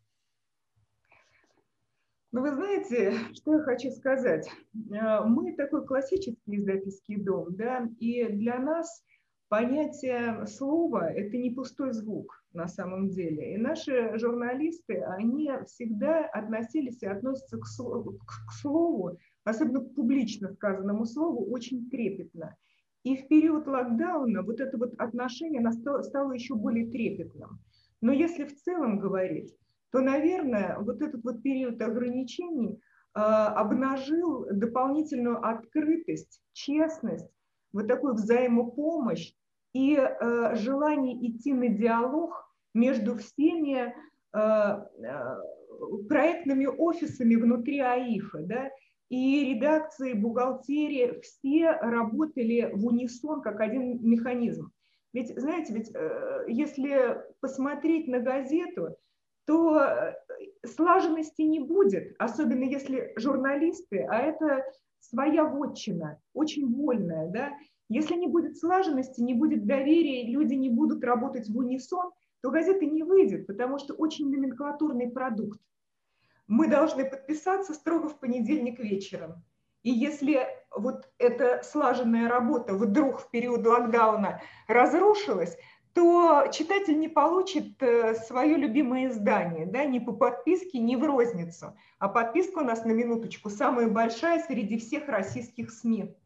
Ну, 2.32 2.40
вы 2.40 2.52
знаете, 2.52 3.12
что 3.34 3.54
я 3.54 3.62
хочу 3.62 3.90
сказать? 3.90 4.50
Э, 4.92 5.20
мы 5.24 5.54
такой 5.54 5.86
классический 5.86 6.56
издательский 6.56 7.16
дом, 7.16 7.54
да, 7.54 7.88
и 8.00 8.24
для 8.24 8.58
нас 8.58 9.04
понятие 9.48 10.46
слова– 10.46 11.10
это 11.12 11.36
не 11.36 11.50
пустой 11.50 11.92
звук 11.92 12.44
на 12.52 12.68
самом 12.68 13.10
деле. 13.10 13.54
И 13.54 13.56
наши 13.56 14.16
журналисты, 14.18 15.00
они 15.00 15.50
всегда 15.66 16.26
относились 16.26 17.02
и 17.02 17.06
относятся 17.06 17.58
к 17.58 17.66
слову, 17.66 18.18
к 18.26 18.52
слову 18.60 19.18
особенно 19.44 19.80
к 19.80 19.94
публично 19.94 20.52
сказанному 20.52 21.04
слову, 21.04 21.44
очень 21.50 21.88
трепетно. 21.90 22.56
И 23.04 23.16
в 23.16 23.28
период 23.28 23.66
локдауна 23.66 24.42
вот 24.42 24.60
это 24.60 24.78
вот 24.78 24.94
отношение 24.98 25.62
стало 25.72 26.32
еще 26.32 26.54
более 26.54 26.90
трепетным. 26.90 27.60
Но 28.00 28.12
если 28.12 28.44
в 28.44 28.56
целом 28.56 28.98
говорить, 28.98 29.54
то, 29.92 30.00
наверное, 30.00 30.78
вот 30.80 31.02
этот 31.02 31.22
вот 31.22 31.42
период 31.42 31.80
ограничений 31.80 32.80
э, 33.14 33.20
обнажил 33.20 34.46
дополнительную 34.50 35.46
открытость, 35.46 36.40
честность, 36.52 37.30
вот 37.74 37.88
такую 37.88 38.14
взаимопомощь 38.14 39.34
и 39.74 39.96
э, 39.96 40.54
желание 40.54 41.28
идти 41.28 41.52
на 41.52 41.68
диалог 41.68 42.50
между 42.72 43.16
всеми 43.16 43.94
э, 44.32 44.86
проектными 46.08 46.66
офисами 46.66 47.34
внутри 47.34 47.80
АИФа. 47.80 48.38
Да? 48.44 48.70
и 49.14 49.54
редакции, 49.54 50.12
бухгалтерия, 50.12 51.20
все 51.20 51.72
работали 51.72 52.70
в 52.72 52.86
унисон 52.86 53.42
как 53.42 53.60
один 53.60 53.98
механизм. 54.02 54.72
Ведь, 55.12 55.38
знаете, 55.38 55.72
ведь 55.72 55.94
э, 55.94 56.44
если 56.48 57.22
посмотреть 57.40 58.08
на 58.08 58.18
газету, 58.18 58.96
то 59.46 59.78
э, 59.78 60.14
слаженности 60.66 61.42
не 61.42 61.60
будет, 61.60 62.16
особенно 62.18 62.64
если 62.64 63.12
журналисты, 63.16 64.04
а 64.10 64.18
это 64.18 64.64
своя 65.14 65.44
вотчина, 65.44 66.18
очень 66.34 66.66
вольная, 66.74 67.30
да, 67.30 67.52
если 67.88 68.14
не 68.16 68.26
будет 68.26 68.58
слаженности, 68.58 69.20
не 69.20 69.34
будет 69.34 69.66
доверия, 69.66 70.26
люди 70.30 70.54
не 70.54 70.68
будут 70.68 71.04
работать 71.04 71.48
в 71.48 71.56
унисон, 71.56 72.10
то 72.42 72.50
газета 72.50 72.84
не 72.84 73.02
выйдет, 73.02 73.46
потому 73.46 73.78
что 73.78 73.94
очень 73.94 74.28
номенклатурный 74.30 75.10
продукт 75.10 75.60
мы 76.46 76.68
должны 76.68 77.08
подписаться 77.08 77.72
строго 77.72 78.08
в 78.08 78.18
понедельник 78.18 78.78
вечером. 78.78 79.42
И 79.82 79.90
если 79.90 80.46
вот 80.74 81.08
эта 81.18 81.62
слаженная 81.62 82.28
работа 82.28 82.74
вдруг 82.74 83.20
в 83.20 83.30
период 83.30 83.66
локдауна 83.66 84.40
разрушилась, 84.66 85.56
то 85.94 86.48
читатель 86.52 86.98
не 86.98 87.08
получит 87.08 87.80
э, 87.80 88.14
свое 88.14 88.56
любимое 88.56 89.08
издание, 89.08 89.64
да, 89.64 89.84
ни 89.84 90.00
по 90.00 90.12
подписке, 90.12 90.80
ни 90.80 90.96
в 90.96 91.04
розницу. 91.04 91.76
А 92.00 92.08
подписка 92.08 92.58
у 92.58 92.64
нас 92.64 92.84
на 92.84 92.90
минуточку 92.90 93.48
самая 93.48 93.88
большая 93.88 94.40
среди 94.40 94.76
всех 94.76 95.08
российских 95.08 95.70
СМИ. 95.70 96.16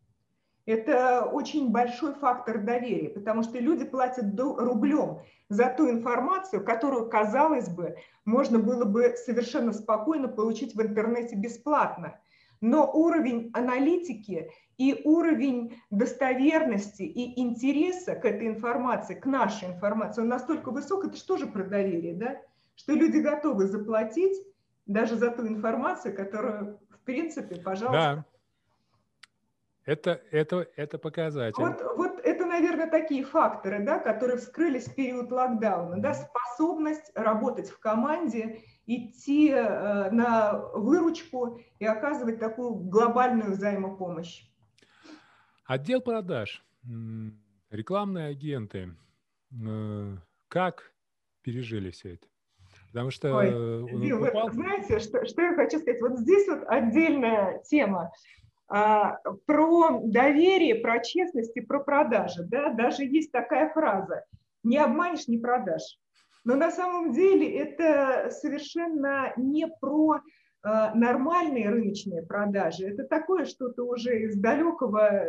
Это 0.64 1.24
очень 1.24 1.70
большой 1.70 2.14
фактор 2.14 2.58
доверия, 2.58 3.10
потому 3.10 3.42
что 3.42 3.58
люди 3.58 3.84
платят 3.84 4.38
рублем 4.38 5.20
за 5.50 5.66
ту 5.66 5.88
информацию, 5.88 6.64
которую, 6.64 7.08
казалось 7.08 7.68
бы, 7.68 7.96
можно 8.24 8.58
было 8.58 8.84
бы 8.84 9.14
совершенно 9.16 9.72
спокойно 9.72 10.28
получить 10.28 10.74
в 10.74 10.82
интернете 10.82 11.36
бесплатно. 11.36 12.18
Но 12.60 12.90
уровень 12.92 13.50
аналитики 13.54 14.50
и 14.76 15.00
уровень 15.04 15.80
достоверности 15.90 17.02
и 17.02 17.40
интереса 17.40 18.14
к 18.14 18.24
этой 18.24 18.46
информации, 18.48 19.14
к 19.14 19.26
нашей 19.26 19.68
информации, 19.68 20.22
он 20.22 20.28
настолько 20.28 20.70
высок, 20.70 21.04
это 21.04 21.16
что 21.16 21.36
же 21.36 21.46
про 21.46 21.64
доверие, 21.64 22.14
да? 22.14 22.40
что 22.76 22.92
люди 22.92 23.18
готовы 23.18 23.66
заплатить 23.66 24.36
даже 24.86 25.16
за 25.16 25.30
ту 25.30 25.46
информацию, 25.46 26.14
которую, 26.14 26.78
в 26.90 26.98
принципе, 27.04 27.56
пожалуйста, 27.56 28.16
да 28.16 28.24
это, 29.88 30.20
это, 30.30 30.68
это 30.76 30.98
показатель. 30.98 31.62
Вот, 31.62 31.82
вот 31.96 32.20
это, 32.22 32.44
наверное, 32.44 32.90
такие 32.90 33.24
факторы, 33.24 33.82
да, 33.82 33.98
которые 33.98 34.36
вскрылись 34.36 34.84
в 34.84 34.94
период 34.94 35.32
локдауна. 35.32 35.98
Да, 35.98 36.12
способность 36.12 37.10
работать 37.14 37.70
в 37.70 37.78
команде, 37.80 38.60
идти 38.88 39.50
э, 39.50 40.10
на 40.10 40.58
выручку 40.74 41.60
и 41.78 41.84
оказывать 41.84 42.40
такую 42.40 42.74
глобальную 42.74 43.52
взаимопомощь. 43.52 44.48
Отдел 45.66 46.00
продаж, 46.00 46.64
рекламные 47.70 48.28
агенты, 48.28 48.94
э, 49.52 50.16
как 50.48 50.94
пережили 51.42 51.90
все 51.90 52.14
это? 52.14 52.26
Потому 52.88 53.10
что... 53.10 53.34
Ой, 53.36 53.50
Дим, 54.00 54.22
упал... 54.22 54.50
знаете, 54.50 54.98
что, 54.98 55.26
что 55.26 55.42
я 55.42 55.54
хочу 55.54 55.78
сказать? 55.78 56.00
Вот 56.00 56.18
здесь 56.18 56.48
вот 56.48 56.64
отдельная 56.66 57.62
тема. 57.64 58.10
А, 58.68 59.18
про 59.46 60.00
доверие, 60.02 60.76
про 60.76 61.00
честность 61.02 61.54
и 61.56 61.60
про 61.60 61.80
продажи. 61.80 62.44
Да? 62.44 62.72
Даже 62.72 63.04
есть 63.04 63.30
такая 63.32 63.70
фраза 63.72 64.24
«не 64.62 64.78
обманешь, 64.78 65.28
не 65.28 65.38
продашь». 65.38 65.98
Но 66.48 66.56
на 66.56 66.70
самом 66.70 67.12
деле 67.12 67.58
это 67.58 68.30
совершенно 68.30 69.34
не 69.36 69.68
про 69.82 70.22
а, 70.62 70.94
нормальные 70.94 71.68
рыночные 71.68 72.22
продажи. 72.22 72.86
Это 72.86 73.04
такое 73.04 73.44
что-то 73.44 73.82
уже 73.82 74.18
из 74.22 74.40
далекого 74.40 75.26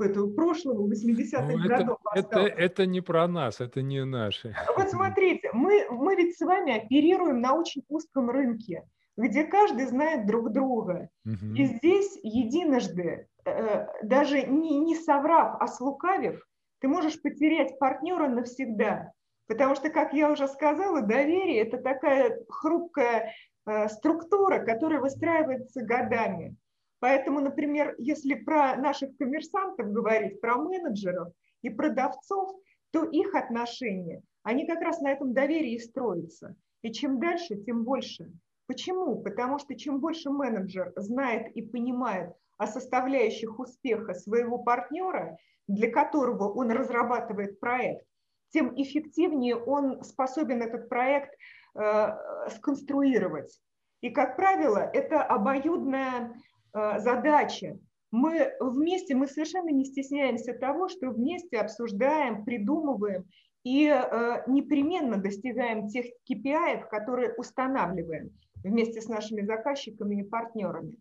этого 0.00 0.32
прошлого, 0.32 0.90
80-х 0.90 1.52
ну, 1.52 1.68
годов. 1.68 1.98
Это, 2.14 2.40
это 2.40 2.86
не 2.86 3.02
про 3.02 3.28
нас, 3.28 3.60
это 3.60 3.82
не 3.82 4.02
наши. 4.02 4.56
Вот 4.78 4.88
смотрите, 4.88 5.50
мы, 5.52 5.86
мы 5.90 6.16
ведь 6.16 6.38
с 6.38 6.40
вами 6.40 6.78
оперируем 6.78 7.42
на 7.42 7.52
очень 7.52 7.84
узком 7.90 8.30
рынке 8.30 8.84
где 9.18 9.42
каждый 9.42 9.86
знает 9.86 10.28
друг 10.28 10.52
друга. 10.52 11.08
Угу. 11.26 11.54
И 11.56 11.64
здесь 11.64 12.20
единожды, 12.22 13.26
э, 13.44 13.86
даже 14.04 14.42
не, 14.42 14.78
не 14.78 14.94
соврав, 14.94 15.56
а 15.58 15.66
слукавив, 15.66 16.40
ты 16.78 16.86
можешь 16.86 17.20
потерять 17.20 17.80
партнера 17.80 18.28
навсегда. 18.28 19.10
Потому 19.48 19.74
что, 19.74 19.88
как 19.88 20.12
я 20.12 20.30
уже 20.30 20.46
сказала, 20.46 21.00
доверие– 21.00 21.62
это 21.66 21.78
такая 21.78 22.38
хрупкая 22.48 23.32
э, 23.66 23.88
структура, 23.88 24.64
которая 24.64 25.00
выстраивается 25.00 25.82
годами. 25.82 26.54
Поэтому, 27.00 27.40
например, 27.40 27.94
если 27.98 28.34
про 28.34 28.76
наших 28.76 29.16
коммерсантов 29.16 29.90
говорить, 29.90 30.40
про 30.42 30.56
менеджеров 30.56 31.32
и 31.62 31.70
продавцов, 31.70 32.50
то 32.90 33.04
их 33.04 33.34
отношения, 33.34 34.22
они 34.42 34.66
как 34.66 34.80
раз 34.80 35.00
на 35.00 35.12
этом 35.12 35.32
доверии 35.32 35.78
строятся. 35.78 36.54
И 36.82 36.92
чем 36.92 37.18
дальше, 37.18 37.56
тем 37.56 37.84
больше. 37.84 38.30
Почему? 38.66 39.16
Потому 39.22 39.58
что 39.58 39.74
чем 39.74 39.98
больше 39.98 40.30
менеджер 40.30 40.92
знает 40.96 41.48
и 41.56 41.62
понимает 41.62 42.34
о 42.58 42.66
составляющих 42.66 43.58
успеха 43.58 44.12
своего 44.12 44.58
партнера, 44.58 45.38
для 45.68 45.90
которого 45.90 46.52
он 46.52 46.70
разрабатывает 46.70 47.60
проект, 47.60 48.04
тем 48.50 48.74
эффективнее 48.80 49.56
он 49.56 50.02
способен 50.02 50.62
этот 50.62 50.88
проект 50.88 51.34
э, 51.74 52.08
сконструировать. 52.50 53.60
И, 54.00 54.10
как 54.10 54.36
правило, 54.36 54.78
это 54.78 55.22
обоюдная 55.22 56.34
э, 56.72 57.00
задача. 57.00 57.78
Мы 58.10 58.54
вместе, 58.60 59.14
мы 59.14 59.26
совершенно 59.26 59.70
не 59.70 59.84
стесняемся 59.84 60.54
того, 60.54 60.88
что 60.88 61.10
вместе 61.10 61.58
обсуждаем, 61.58 62.44
придумываем 62.44 63.26
и 63.64 63.86
э, 63.86 64.42
непременно 64.46 65.18
достигаем 65.18 65.88
тех 65.88 66.06
KPI, 66.30 66.88
которые 66.88 67.34
устанавливаем 67.34 68.30
вместе 68.64 69.00
с 69.00 69.08
нашими 69.08 69.42
заказчиками 69.42 70.22
и 70.22 70.24
партнерами. 70.24 70.96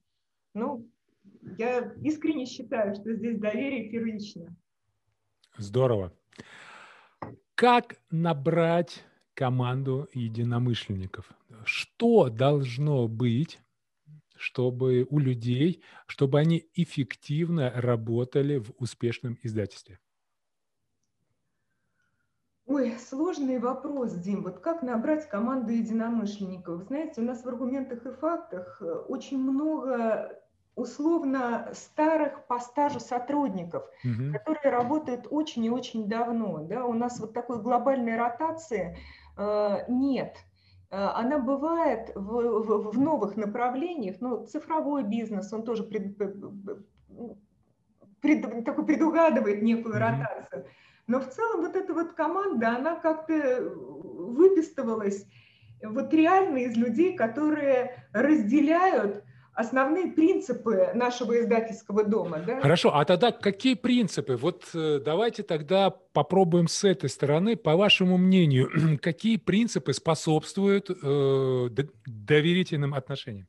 Ну, 0.54 0.86
я 1.58 1.94
искренне 2.04 2.46
считаю, 2.46 2.96
что 2.96 3.14
здесь 3.14 3.38
доверие 3.38 3.90
первично. 3.90 4.56
Здорово. 5.58 6.14
Как 7.58 7.96
набрать 8.12 9.04
команду 9.34 10.08
единомышленников? 10.14 11.32
Что 11.66 12.30
должно 12.30 13.08
быть, 13.08 13.60
чтобы 14.36 15.08
у 15.10 15.18
людей, 15.18 15.82
чтобы 16.06 16.38
они 16.40 16.70
эффективно 16.76 17.72
работали 17.72 18.60
в 18.60 18.74
успешном 18.78 19.40
издательстве? 19.42 20.00
Ой, 22.68 22.96
сложный 23.00 23.58
вопрос, 23.58 24.14
Дим. 24.14 24.44
Вот 24.44 24.60
как 24.60 24.84
набрать 24.84 25.28
команду 25.28 25.72
единомышленников? 25.72 26.84
Знаете, 26.84 27.22
у 27.22 27.24
нас 27.24 27.44
в 27.44 27.48
аргументах 27.48 28.06
и 28.06 28.12
фактах 28.12 28.84
очень 29.08 29.40
много 29.40 30.40
условно 30.78 31.70
старых 31.74 32.46
по 32.46 32.60
стажу 32.60 33.00
сотрудников, 33.00 33.84
угу. 34.04 34.32
которые 34.32 34.72
работают 34.72 35.28
очень 35.30 35.66
и 35.66 35.70
очень 35.70 36.08
давно. 36.08 36.60
Да? 36.60 36.86
У 36.86 36.94
нас 36.94 37.20
вот 37.20 37.34
такой 37.34 37.62
глобальной 37.62 38.16
ротации 38.16 38.96
э, 39.38 39.78
нет. 39.90 40.38
Э, 40.92 41.10
она 41.16 41.40
бывает 41.40 42.12
в, 42.16 42.22
в, 42.22 42.92
в 42.92 43.00
новых 43.00 43.36
направлениях, 43.36 44.18
ну, 44.20 44.46
цифровой 44.46 45.04
бизнес, 45.04 45.52
он 45.52 45.64
тоже 45.64 45.84
пред, 45.84 46.16
пред, 48.22 48.64
такой 48.64 48.86
предугадывает 48.86 49.64
некую 49.64 49.96
mm 49.96 50.00
ротацию. 50.00 50.66
Но 51.08 51.20
в 51.20 51.28
целом 51.28 51.62
вот 51.62 51.76
эта 51.76 51.94
вот 51.94 52.14
команда, 52.14 52.76
она 52.76 52.96
как-то 52.96 53.62
выпистывалась 53.62 55.26
вот 55.82 56.14
реально 56.14 56.58
из 56.58 56.76
людей, 56.76 57.16
которые 57.16 57.96
разделяют 58.12 59.24
основные 59.58 60.12
принципы 60.12 60.92
нашего 60.94 61.40
издательского 61.40 62.04
дома. 62.04 62.40
Да? 62.46 62.62
Хорошо, 62.62 62.94
а 62.94 63.04
тогда 63.06 63.32
какие 63.32 63.74
принципы? 63.74 64.38
Вот 64.38 64.70
э, 64.76 65.00
давайте 65.04 65.42
тогда 65.42 65.90
попробуем 65.90 66.68
с 66.68 66.84
этой 66.84 67.10
стороны. 67.10 67.58
По 67.58 67.76
вашему 67.76 68.18
мнению, 68.18 68.70
какие 69.02 69.38
принципы 69.38 69.94
способствуют 69.94 70.92
э, 70.92 71.70
доверительным 72.06 72.94
отношениям? 72.94 73.48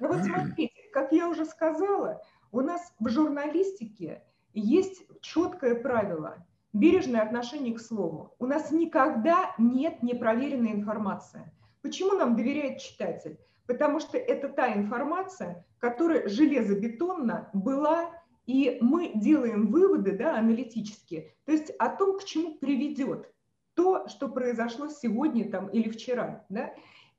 Ну 0.00 0.08
вот 0.08 0.24
смотрите, 0.24 0.72
как 0.92 1.12
я 1.12 1.28
уже 1.28 1.44
сказала, 1.44 2.20
у 2.50 2.60
нас 2.60 2.92
в 2.98 3.08
журналистике 3.08 4.22
есть 4.52 5.04
четкое 5.20 5.76
правило– 5.76 6.44
бережное 6.72 7.22
отношение 7.22 7.74
к 7.74 7.80
слову. 7.80 8.34
У 8.38 8.46
нас 8.46 8.72
никогда 8.72 9.54
нет 9.56 10.02
непроверенной 10.02 10.72
информации. 10.72 11.50
Почему 11.82 12.14
нам 12.14 12.36
доверяет 12.36 12.80
читатель? 12.80 13.38
Потому 13.68 14.00
что 14.00 14.16
это 14.16 14.48
та 14.48 14.72
информация, 14.72 15.64
которая 15.78 16.26
железобетонно 16.26 17.50
была, 17.52 18.10
и 18.46 18.78
мы 18.80 19.12
делаем 19.14 19.70
выводы 19.70 20.12
да, 20.12 20.38
аналитические, 20.38 21.34
то 21.44 21.52
есть 21.52 21.70
о 21.78 21.90
том, 21.90 22.18
к 22.18 22.24
чему 22.24 22.54
приведет 22.54 23.30
то, 23.74 24.08
что 24.08 24.28
произошло 24.28 24.88
сегодня 24.88 25.48
там, 25.50 25.68
или 25.68 25.90
вчера. 25.90 26.46
Да? 26.48 26.72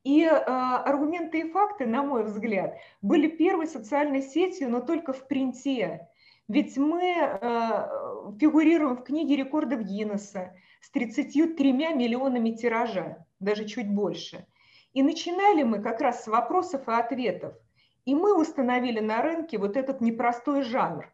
И 0.04 0.24
э, 0.24 0.30
аргументы 0.32 1.42
и 1.42 1.52
факты, 1.52 1.86
на 1.86 2.04
мой 2.04 2.24
взгляд, 2.24 2.76
были 3.02 3.28
первой 3.28 3.68
социальной 3.68 4.24
сетью, 4.24 4.70
но 4.70 4.82
только 4.82 5.14
в 5.14 5.28
принте. 5.28 6.10
Ведь 6.48 6.78
мы 6.78 7.14
э, 7.16 7.88
фигурируем 8.40 8.98
в 8.98 9.04
книге 9.04 9.36
рекордов 9.36 9.84
Гиннесса 9.84 10.56
с 10.82 10.90
33 10.90 11.74
миллионами 11.74 12.52
тиража, 12.52 13.24
даже 13.40 13.66
чуть 13.66 13.94
больше– 13.94 14.48
и 14.94 15.04
начинали 15.04 15.64
мы 15.64 15.82
как 15.82 16.02
раз 16.02 16.24
с 16.24 16.28
вопросов 16.28 16.88
и 16.88 16.92
ответов. 16.92 17.54
И 18.06 18.16
мы 18.16 18.40
установили 18.40 19.00
на 19.00 19.22
рынке 19.22 19.58
вот 19.58 19.78
этот 19.78 20.02
непростой 20.02 20.64
жанр. 20.64 21.12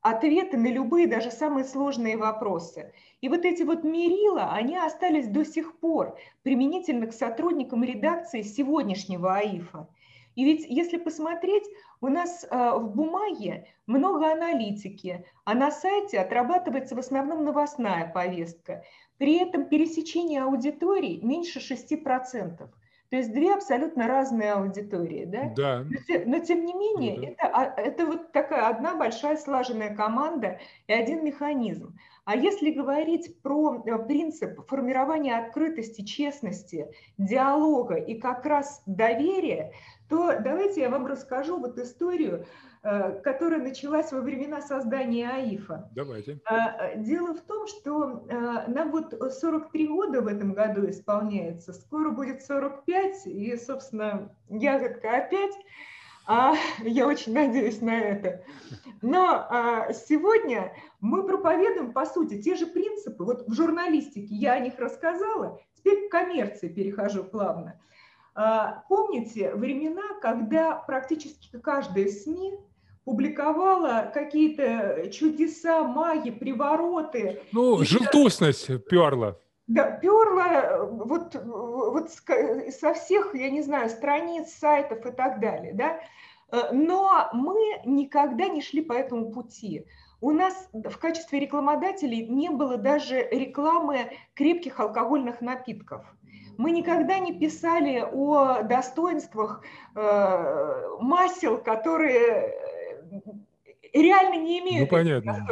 Ответы 0.00 0.56
на 0.56 0.68
любые, 0.68 1.08
даже 1.08 1.30
самые 1.30 1.64
сложные 1.64 2.16
вопросы. 2.16 2.92
И 3.20 3.28
вот 3.28 3.44
эти 3.44 3.64
вот 3.64 3.82
мерила, 3.82 4.52
они 4.52 4.76
остались 4.76 5.26
до 5.26 5.44
сих 5.44 5.78
пор 5.80 6.16
применительно 6.44 7.08
к 7.08 7.12
сотрудникам 7.12 7.82
редакции 7.82 8.42
сегодняшнего 8.42 9.34
АИФа. 9.34 9.88
И 10.36 10.44
ведь 10.44 10.66
если 10.68 10.98
посмотреть, 10.98 11.64
у 12.00 12.06
нас 12.06 12.46
э, 12.48 12.70
в 12.76 12.94
бумаге 12.94 13.66
много 13.88 14.30
аналитики, 14.30 15.26
а 15.44 15.54
на 15.54 15.72
сайте 15.72 16.20
отрабатывается 16.20 16.94
в 16.94 17.00
основном 17.00 17.44
новостная 17.44 18.08
повестка. 18.08 18.84
При 19.16 19.38
этом 19.38 19.64
пересечение 19.64 20.44
аудиторий 20.44 21.20
меньше 21.22 21.58
6%. 21.58 22.68
То 23.10 23.16
есть 23.16 23.32
две 23.32 23.54
абсолютно 23.54 24.06
разные 24.06 24.52
аудитории, 24.52 25.24
да? 25.24 25.52
Да. 25.56 25.84
Но, 25.88 25.98
но 26.26 26.38
тем 26.40 26.64
не 26.66 26.74
менее, 26.74 27.16
ну, 27.16 27.22
да. 27.22 27.28
это, 27.28 27.46
а, 27.46 27.80
это 27.80 28.06
вот 28.06 28.32
такая 28.32 28.68
одна 28.68 28.96
большая 28.96 29.36
слаженная 29.38 29.94
команда 29.94 30.58
и 30.86 30.92
один 30.92 31.24
механизм. 31.24 31.98
А 32.28 32.36
если 32.36 32.70
говорить 32.72 33.40
про 33.40 33.82
э, 33.86 33.98
принцип 34.06 34.68
формирования 34.68 35.38
открытости, 35.38 36.04
честности, 36.04 36.92
диалога 37.16 37.94
и 37.94 38.20
как 38.20 38.44
раз 38.44 38.82
доверия, 38.84 39.72
то 40.10 40.38
давайте 40.38 40.82
я 40.82 40.90
вам 40.90 41.06
расскажу 41.06 41.58
вот 41.58 41.78
историю, 41.78 42.44
Э, 42.84 43.20
которая 43.22 43.60
началась 43.60 44.12
во 44.12 44.20
времена 44.20 44.62
создания 44.62 45.28
АИФа. 45.28 45.90
Давайте. 45.94 46.40
Э, 46.48 46.96
дело 46.96 47.34
в 47.34 47.40
том, 47.40 47.66
что 47.66 48.24
нам 48.68 48.92
вот 48.92 49.12
43 49.12 49.88
года 49.88 50.22
в 50.22 50.28
этом 50.28 50.54
году 50.54 50.88
исполняется, 50.88 51.72
скоро 51.72 52.10
будет 52.10 52.42
45, 52.42 53.26
и, 53.26 53.56
собственно, 53.56 54.32
ягодка 54.48 55.18
опять. 55.18 55.54
А 56.28 56.54
я 56.82 57.06
очень 57.06 57.32
надеюсь 57.32 57.80
на 57.80 57.98
это. 57.98 58.44
Но 59.00 59.46
а, 59.48 59.90
сегодня 59.94 60.74
мы 61.00 61.26
проповедуем, 61.26 61.94
по 61.94 62.04
сути, 62.04 62.42
те 62.42 62.54
же 62.54 62.66
принципы. 62.66 63.24
Вот 63.24 63.48
в 63.48 63.54
журналистике 63.54 64.34
я 64.34 64.52
о 64.52 64.60
них 64.60 64.78
рассказала, 64.78 65.58
теперь 65.74 66.06
к 66.06 66.10
коммерции 66.10 66.68
перехожу 66.68 67.24
плавно. 67.24 67.80
А, 68.34 68.84
помните 68.90 69.54
времена, 69.54 70.02
когда 70.20 70.74
практически 70.74 71.58
каждая 71.58 72.08
СМИ 72.08 72.58
публиковала 73.04 74.10
какие-то 74.12 75.08
чудеса, 75.10 75.82
маги, 75.82 76.30
привороты. 76.30 77.40
Ну, 77.52 77.82
желтушность 77.84 78.84
перла. 78.84 79.40
Да, 79.68 79.90
перла 79.90 80.86
вот, 80.86 81.34
вот 81.44 82.10
со 82.10 82.94
всех, 82.94 83.34
я 83.34 83.50
не 83.50 83.60
знаю, 83.60 83.90
страниц, 83.90 84.50
сайтов 84.50 85.04
и 85.04 85.10
так 85.10 85.40
далее, 85.40 85.74
да. 85.74 86.00
Но 86.72 87.28
мы 87.34 87.54
никогда 87.84 88.48
не 88.48 88.62
шли 88.62 88.80
по 88.80 88.94
этому 88.94 89.30
пути. 89.30 89.84
У 90.22 90.30
нас 90.30 90.68
в 90.72 90.98
качестве 90.98 91.38
рекламодателей 91.38 92.26
не 92.26 92.48
было 92.48 92.78
даже 92.78 93.28
рекламы 93.30 94.10
крепких 94.34 94.80
алкогольных 94.80 95.42
напитков. 95.42 96.04
Мы 96.56 96.72
никогда 96.72 97.18
не 97.18 97.38
писали 97.38 98.04
о 98.10 98.62
достоинствах 98.62 99.62
э, 99.94 100.88
масел, 100.98 101.58
которые 101.58 102.58
реально 103.92 104.42
не 104.42 104.60
имеют 104.60 104.90
ну, 104.90 104.96
понятно. 104.96 105.46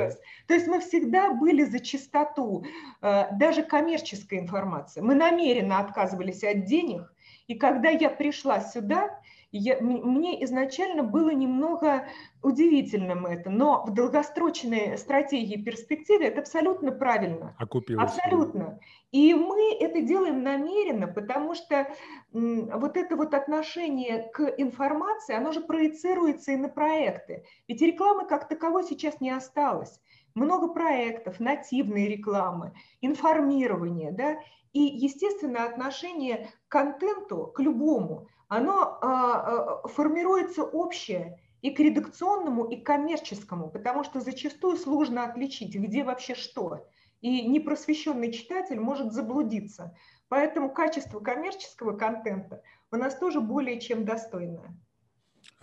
То 0.46 0.54
есть 0.54 0.66
мы 0.66 0.80
всегда 0.80 1.32
были 1.32 1.64
за 1.64 1.80
чистоту, 1.80 2.64
э, 3.02 3.26
даже 3.32 3.62
коммерческой 3.62 4.38
информации. 4.38 5.00
Мы 5.00 5.14
намеренно 5.14 5.78
отказывались 5.78 6.44
от 6.44 6.64
денег, 6.64 7.12
и 7.46 7.54
когда 7.54 7.90
я 7.90 8.10
пришла 8.10 8.60
сюда, 8.60 9.20
я, 9.56 9.80
мне 9.80 10.44
изначально 10.44 11.02
было 11.02 11.30
немного 11.30 12.06
удивительным 12.42 13.26
это, 13.26 13.50
но 13.50 13.84
в 13.84 13.94
долгосрочной 13.94 14.96
стратегии 14.98 15.56
перспективе 15.56 16.28
это 16.28 16.40
абсолютно 16.40 16.92
правильно. 16.92 17.56
Окупилось. 17.58 18.04
Абсолютно. 18.04 18.78
И 19.12 19.34
мы 19.34 19.74
это 19.80 20.00
делаем 20.02 20.42
намеренно, 20.42 21.06
потому 21.08 21.54
что 21.54 21.88
вот 22.32 22.96
это 22.96 23.16
вот 23.16 23.34
отношение 23.34 24.30
к 24.32 24.42
информации, 24.58 25.34
оно 25.34 25.52
же 25.52 25.60
проецируется 25.60 26.52
и 26.52 26.56
на 26.56 26.68
проекты. 26.68 27.44
Ведь 27.68 27.82
рекламы 27.82 28.26
как 28.26 28.48
таковой 28.48 28.84
сейчас 28.84 29.20
не 29.20 29.30
осталось. 29.30 30.00
Много 30.34 30.68
проектов, 30.68 31.40
нативные 31.40 32.08
рекламы, 32.08 32.74
информирование, 33.00 34.12
да, 34.12 34.36
и, 34.74 34.80
естественно, 34.80 35.64
отношение 35.64 36.50
к 36.68 36.72
контенту, 36.72 37.46
к 37.46 37.60
любому, 37.60 38.28
оно 38.48 38.98
а, 39.00 39.80
а, 39.82 39.88
формируется 39.88 40.62
общее 40.62 41.40
и 41.62 41.70
к 41.70 41.80
редакционному, 41.80 42.64
и 42.64 42.76
к 42.76 42.86
коммерческому, 42.86 43.70
потому 43.70 44.04
что 44.04 44.20
зачастую 44.20 44.76
сложно 44.76 45.24
отличить, 45.24 45.74
где 45.74 46.04
вообще 46.04 46.34
что. 46.34 46.86
И 47.20 47.46
непросвещенный 47.48 48.30
читатель 48.30 48.78
может 48.78 49.12
заблудиться. 49.12 49.96
Поэтому 50.28 50.70
качество 50.70 51.20
коммерческого 51.20 51.96
контента 51.96 52.62
у 52.92 52.96
нас 52.96 53.16
тоже 53.16 53.40
более 53.40 53.80
чем 53.80 54.04
достойное. 54.04 54.76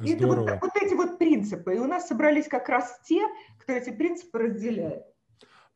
И 0.01 0.13
это 0.13 0.27
вот, 0.27 0.39
вот 0.39 0.71
эти 0.81 0.93
вот 0.93 1.17
принципы. 1.17 1.75
И 1.75 1.79
у 1.79 1.85
нас 1.85 2.07
собрались 2.07 2.47
как 2.47 2.69
раз 2.69 2.99
те, 3.05 3.21
кто 3.59 3.73
эти 3.73 3.91
принципы 3.91 4.39
разделяет. 4.39 5.03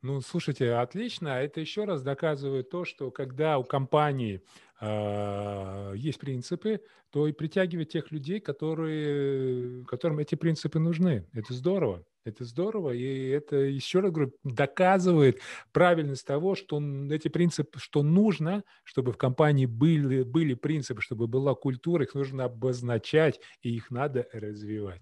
Ну, 0.00 0.20
слушайте, 0.20 0.74
отлично. 0.74 1.28
Это 1.28 1.60
еще 1.60 1.84
раз 1.84 2.02
доказывает 2.02 2.70
то, 2.70 2.84
что 2.84 3.10
когда 3.10 3.58
у 3.58 3.64
компании 3.64 4.42
есть 4.80 6.18
принципы, 6.20 6.80
то 7.10 7.26
и 7.26 7.32
притягивать 7.32 7.90
тех 7.90 8.12
людей, 8.12 8.38
которые, 8.40 9.84
которым 9.86 10.20
эти 10.20 10.34
принципы 10.34 10.78
нужны. 10.78 11.26
Это 11.32 11.52
здорово. 11.52 12.04
Это 12.24 12.44
здорово, 12.44 12.90
и 12.90 13.28
это, 13.28 13.56
еще 13.56 14.00
раз 14.00 14.12
говорю, 14.12 14.32
доказывает 14.44 15.40
правильность 15.72 16.26
того, 16.26 16.56
что 16.56 16.78
эти 17.10 17.28
принципы, 17.28 17.78
что 17.78 18.02
нужно, 18.02 18.64
чтобы 18.84 19.12
в 19.12 19.16
компании 19.16 19.64
были, 19.64 20.24
были 20.24 20.52
принципы, 20.52 21.00
чтобы 21.00 21.26
была 21.26 21.54
культура, 21.54 22.04
их 22.04 22.14
нужно 22.14 22.44
обозначать, 22.44 23.40
и 23.62 23.74
их 23.74 23.90
надо 23.90 24.28
развивать. 24.34 25.00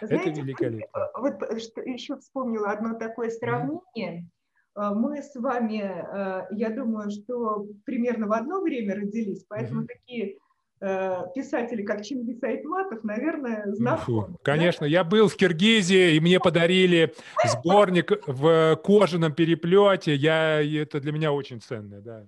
Знаете, 0.00 0.30
это 0.30 0.40
великолепно. 0.40 1.10
Вот 1.16 1.42
э, 1.42 1.58
что, 1.58 1.80
еще 1.80 2.16
вспомнила 2.18 2.70
одно 2.70 2.96
такое 2.96 3.30
сравнение. 3.30 3.80
Mm-hmm. 3.96 4.41
Мы 4.74 5.22
с 5.22 5.34
вами, 5.34 5.82
э, 5.82 6.46
я 6.50 6.70
думаю, 6.70 7.10
что 7.10 7.66
примерно 7.84 8.26
в 8.26 8.32
одно 8.32 8.60
время 8.62 8.94
родились, 8.94 9.44
поэтому 9.48 9.82
mm-hmm. 9.82 9.86
такие 9.86 10.38
Э, 10.84 11.26
писатели, 11.32 11.84
как 11.84 12.02
Чингис 12.02 12.42
Айтматов, 12.42 13.04
наверное, 13.04 13.72
знакомы. 13.72 14.36
Конечно, 14.42 14.84
да? 14.84 14.90
я 14.90 15.04
был 15.04 15.28
в 15.28 15.36
Киргизии, 15.36 16.16
и 16.16 16.20
мне 16.20 16.40
подарили 16.40 17.14
сборник 17.44 18.10
в 18.26 18.74
кожаном 18.82 19.32
переплете. 19.32 20.16
Я, 20.16 20.60
это 20.60 20.98
для 20.98 21.12
меня 21.12 21.32
очень 21.32 21.60
ценно, 21.60 22.00
да. 22.00 22.26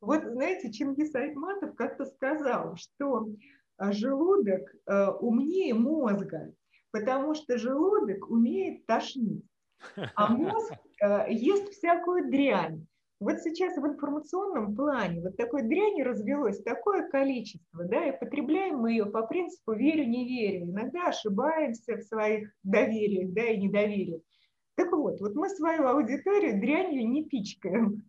Вот, 0.00 0.24
знаете, 0.24 0.72
Чингис 0.72 1.14
Айтматов 1.14 1.76
как-то 1.76 2.06
сказал, 2.06 2.74
что 2.74 3.28
э, 3.78 3.92
желудок 3.92 4.62
э, 4.86 5.10
умнее 5.20 5.74
мозга, 5.74 6.52
потому 6.90 7.36
что 7.36 7.58
желудок 7.58 8.28
умеет 8.28 8.86
тошнить, 8.86 9.44
а 10.16 10.34
мозг 10.34 10.72
ест 11.28 11.70
всякую 11.70 12.30
дрянь. 12.30 12.86
Вот 13.20 13.38
сейчас 13.40 13.76
в 13.76 13.86
информационном 13.86 14.74
плане 14.74 15.22
вот 15.22 15.36
такой 15.36 15.62
дряни 15.62 16.02
развелось 16.02 16.62
такое 16.62 17.08
количество, 17.08 17.84
да, 17.84 18.08
и 18.08 18.18
потребляем 18.18 18.78
мы 18.78 18.90
ее 18.90 19.06
по 19.06 19.26
принципу 19.26 19.72
верю, 19.72 20.04
не 20.04 20.28
верю. 20.28 20.66
Иногда 20.66 21.08
ошибаемся 21.08 21.96
в 21.96 22.02
своих 22.02 22.50
довериях, 22.64 23.32
да, 23.32 23.44
и 23.44 23.56
недовериях. 23.56 24.20
Так 24.74 24.92
вот, 24.92 25.20
вот 25.20 25.34
мы 25.34 25.48
свою 25.48 25.86
аудиторию 25.86 26.60
дрянью 26.60 27.08
не 27.08 27.24
пичкаем. 27.24 28.02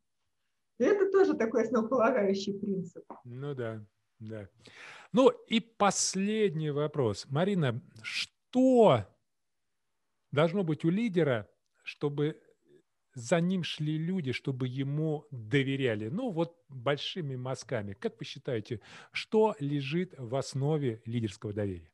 Это 0.79 1.09
тоже 1.11 1.35
такой 1.35 1.63
основополагающий 1.63 2.59
принцип. 2.59 3.05
Ну 3.23 3.53
да, 3.53 3.85
да. 4.19 4.49
Ну 5.13 5.29
и 5.47 5.59
последний 5.59 6.71
вопрос. 6.71 7.27
Марина, 7.29 7.81
что 8.01 9.05
должно 10.31 10.63
быть 10.63 10.83
у 10.83 10.89
лидера, 10.89 11.47
чтобы 11.83 12.41
за 13.15 13.39
ним 13.39 13.63
шли 13.63 13.97
люди, 13.97 14.33
чтобы 14.33 14.67
ему 14.67 15.25
доверяли. 15.31 16.09
Ну 16.09 16.31
вот 16.31 16.55
большими 16.69 17.35
мазками. 17.35 17.93
Как 17.93 18.19
вы 18.19 18.25
считаете, 18.25 18.81
что 19.11 19.55
лежит 19.59 20.13
в 20.17 20.35
основе 20.35 21.01
лидерского 21.05 21.53
доверия? 21.53 21.89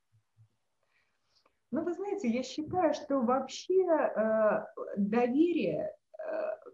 Ну, 1.71 1.83
вы 1.85 1.93
знаете, 1.93 2.27
я 2.27 2.43
считаю, 2.43 2.93
что 2.93 3.21
вообще 3.21 3.85
э, 3.85 4.65
доверие, 4.97 5.89
э, 5.89 6.25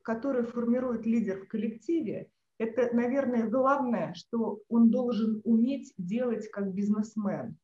которое 0.01 0.43
формирует 0.43 1.05
лидер 1.05 1.41
в 1.41 1.47
коллективе, 1.47 2.31
это, 2.57 2.89
наверное, 2.95 3.47
главное, 3.47 4.13
что 4.15 4.61
он 4.69 4.89
должен 4.89 5.41
уметь 5.43 5.93
делать 5.97 6.49
как 6.49 6.73
бизнесмен. 6.73 7.57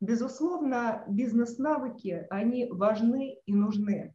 Безусловно, 0.00 1.04
бизнес-навыки, 1.08 2.26
они 2.28 2.68
важны 2.70 3.38
и 3.46 3.54
нужны. 3.54 4.14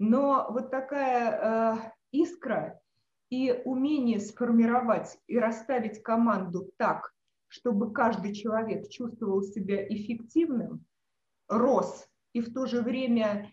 Но 0.00 0.46
вот 0.48 0.70
такая 0.70 1.76
э, 1.76 1.92
искра 2.10 2.80
и 3.28 3.52
умение 3.66 4.18
сформировать 4.18 5.18
и 5.26 5.38
расставить 5.38 6.02
команду 6.02 6.72
так, 6.78 7.12
чтобы 7.48 7.92
каждый 7.92 8.32
человек 8.32 8.88
чувствовал 8.88 9.42
себя 9.42 9.86
эффективным, 9.86 10.86
рос 11.48 12.08
и 12.32 12.40
в 12.40 12.50
то 12.54 12.64
же 12.64 12.80
время 12.80 13.52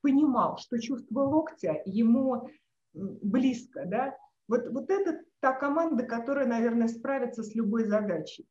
понимал, 0.00 0.56
что 0.58 0.78
чувство 0.78 1.22
локтя 1.22 1.82
ему 1.84 2.48
близко, 2.92 3.84
да, 3.84 4.16
вот, 4.46 4.68
вот 4.68 4.90
это 4.90 5.24
та 5.40 5.52
команда, 5.52 6.04
которая, 6.04 6.46
наверное, 6.46 6.86
справится 6.86 7.42
с 7.42 7.56
любой 7.56 7.86
задачей. 7.86 8.48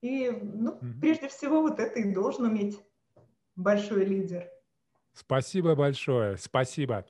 И 0.00 0.30
ну, 0.30 0.80
прежде 0.98 1.28
всего 1.28 1.60
вот 1.60 1.78
это 1.78 2.00
и 2.00 2.14
должен 2.14 2.46
уметь 2.46 2.80
большой 3.54 4.06
лидер. 4.06 4.50
Спасибо 5.16 5.74
большое, 5.74 6.36
спасибо. 6.36 7.06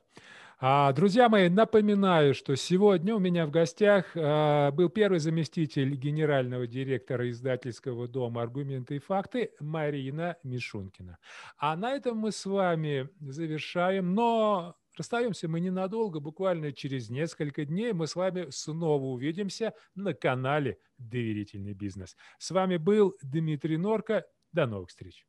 А, 0.59 0.91
друзья 0.93 1.29
мои, 1.29 1.49
напоминаю, 1.49 2.33
что 2.33 2.55
сегодня 2.55 3.13
у 3.13 3.19
меня 3.19 3.45
в 3.45 3.51
гостях 3.51 4.05
а, 4.15 4.71
был 4.71 4.89
первый 4.89 5.19
заместитель 5.19 5.93
генерального 5.93 6.65
директора 6.65 7.29
издательского 7.29 8.07
дома 8.07 8.41
«Аргументы 8.41 8.95
и 8.95 8.99
факты» 8.99 9.51
Марина 9.59 10.37
Мишункина. 10.43 11.19
А 11.57 11.75
на 11.75 11.91
этом 11.91 12.17
мы 12.17 12.31
с 12.31 12.45
вами 12.45 13.09
завершаем, 13.19 14.15
но 14.15 14.75
расстаемся 14.97 15.47
мы 15.47 15.59
ненадолго, 15.59 16.21
буквально 16.21 16.71
через 16.71 17.09
несколько 17.09 17.65
дней 17.65 17.91
мы 17.91 18.07
с 18.07 18.15
вами 18.15 18.47
снова 18.49 19.03
увидимся 19.03 19.73
на 19.95 20.13
канале 20.13 20.79
«Доверительный 20.97 21.73
бизнес». 21.73 22.15
С 22.39 22.49
вами 22.51 22.77
был 22.77 23.15
Дмитрий 23.21 23.77
Норка. 23.77 24.25
До 24.53 24.65
новых 24.65 24.89
встреч. 24.89 25.25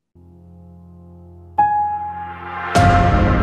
Thank 2.49 3.33
you. 3.33 3.38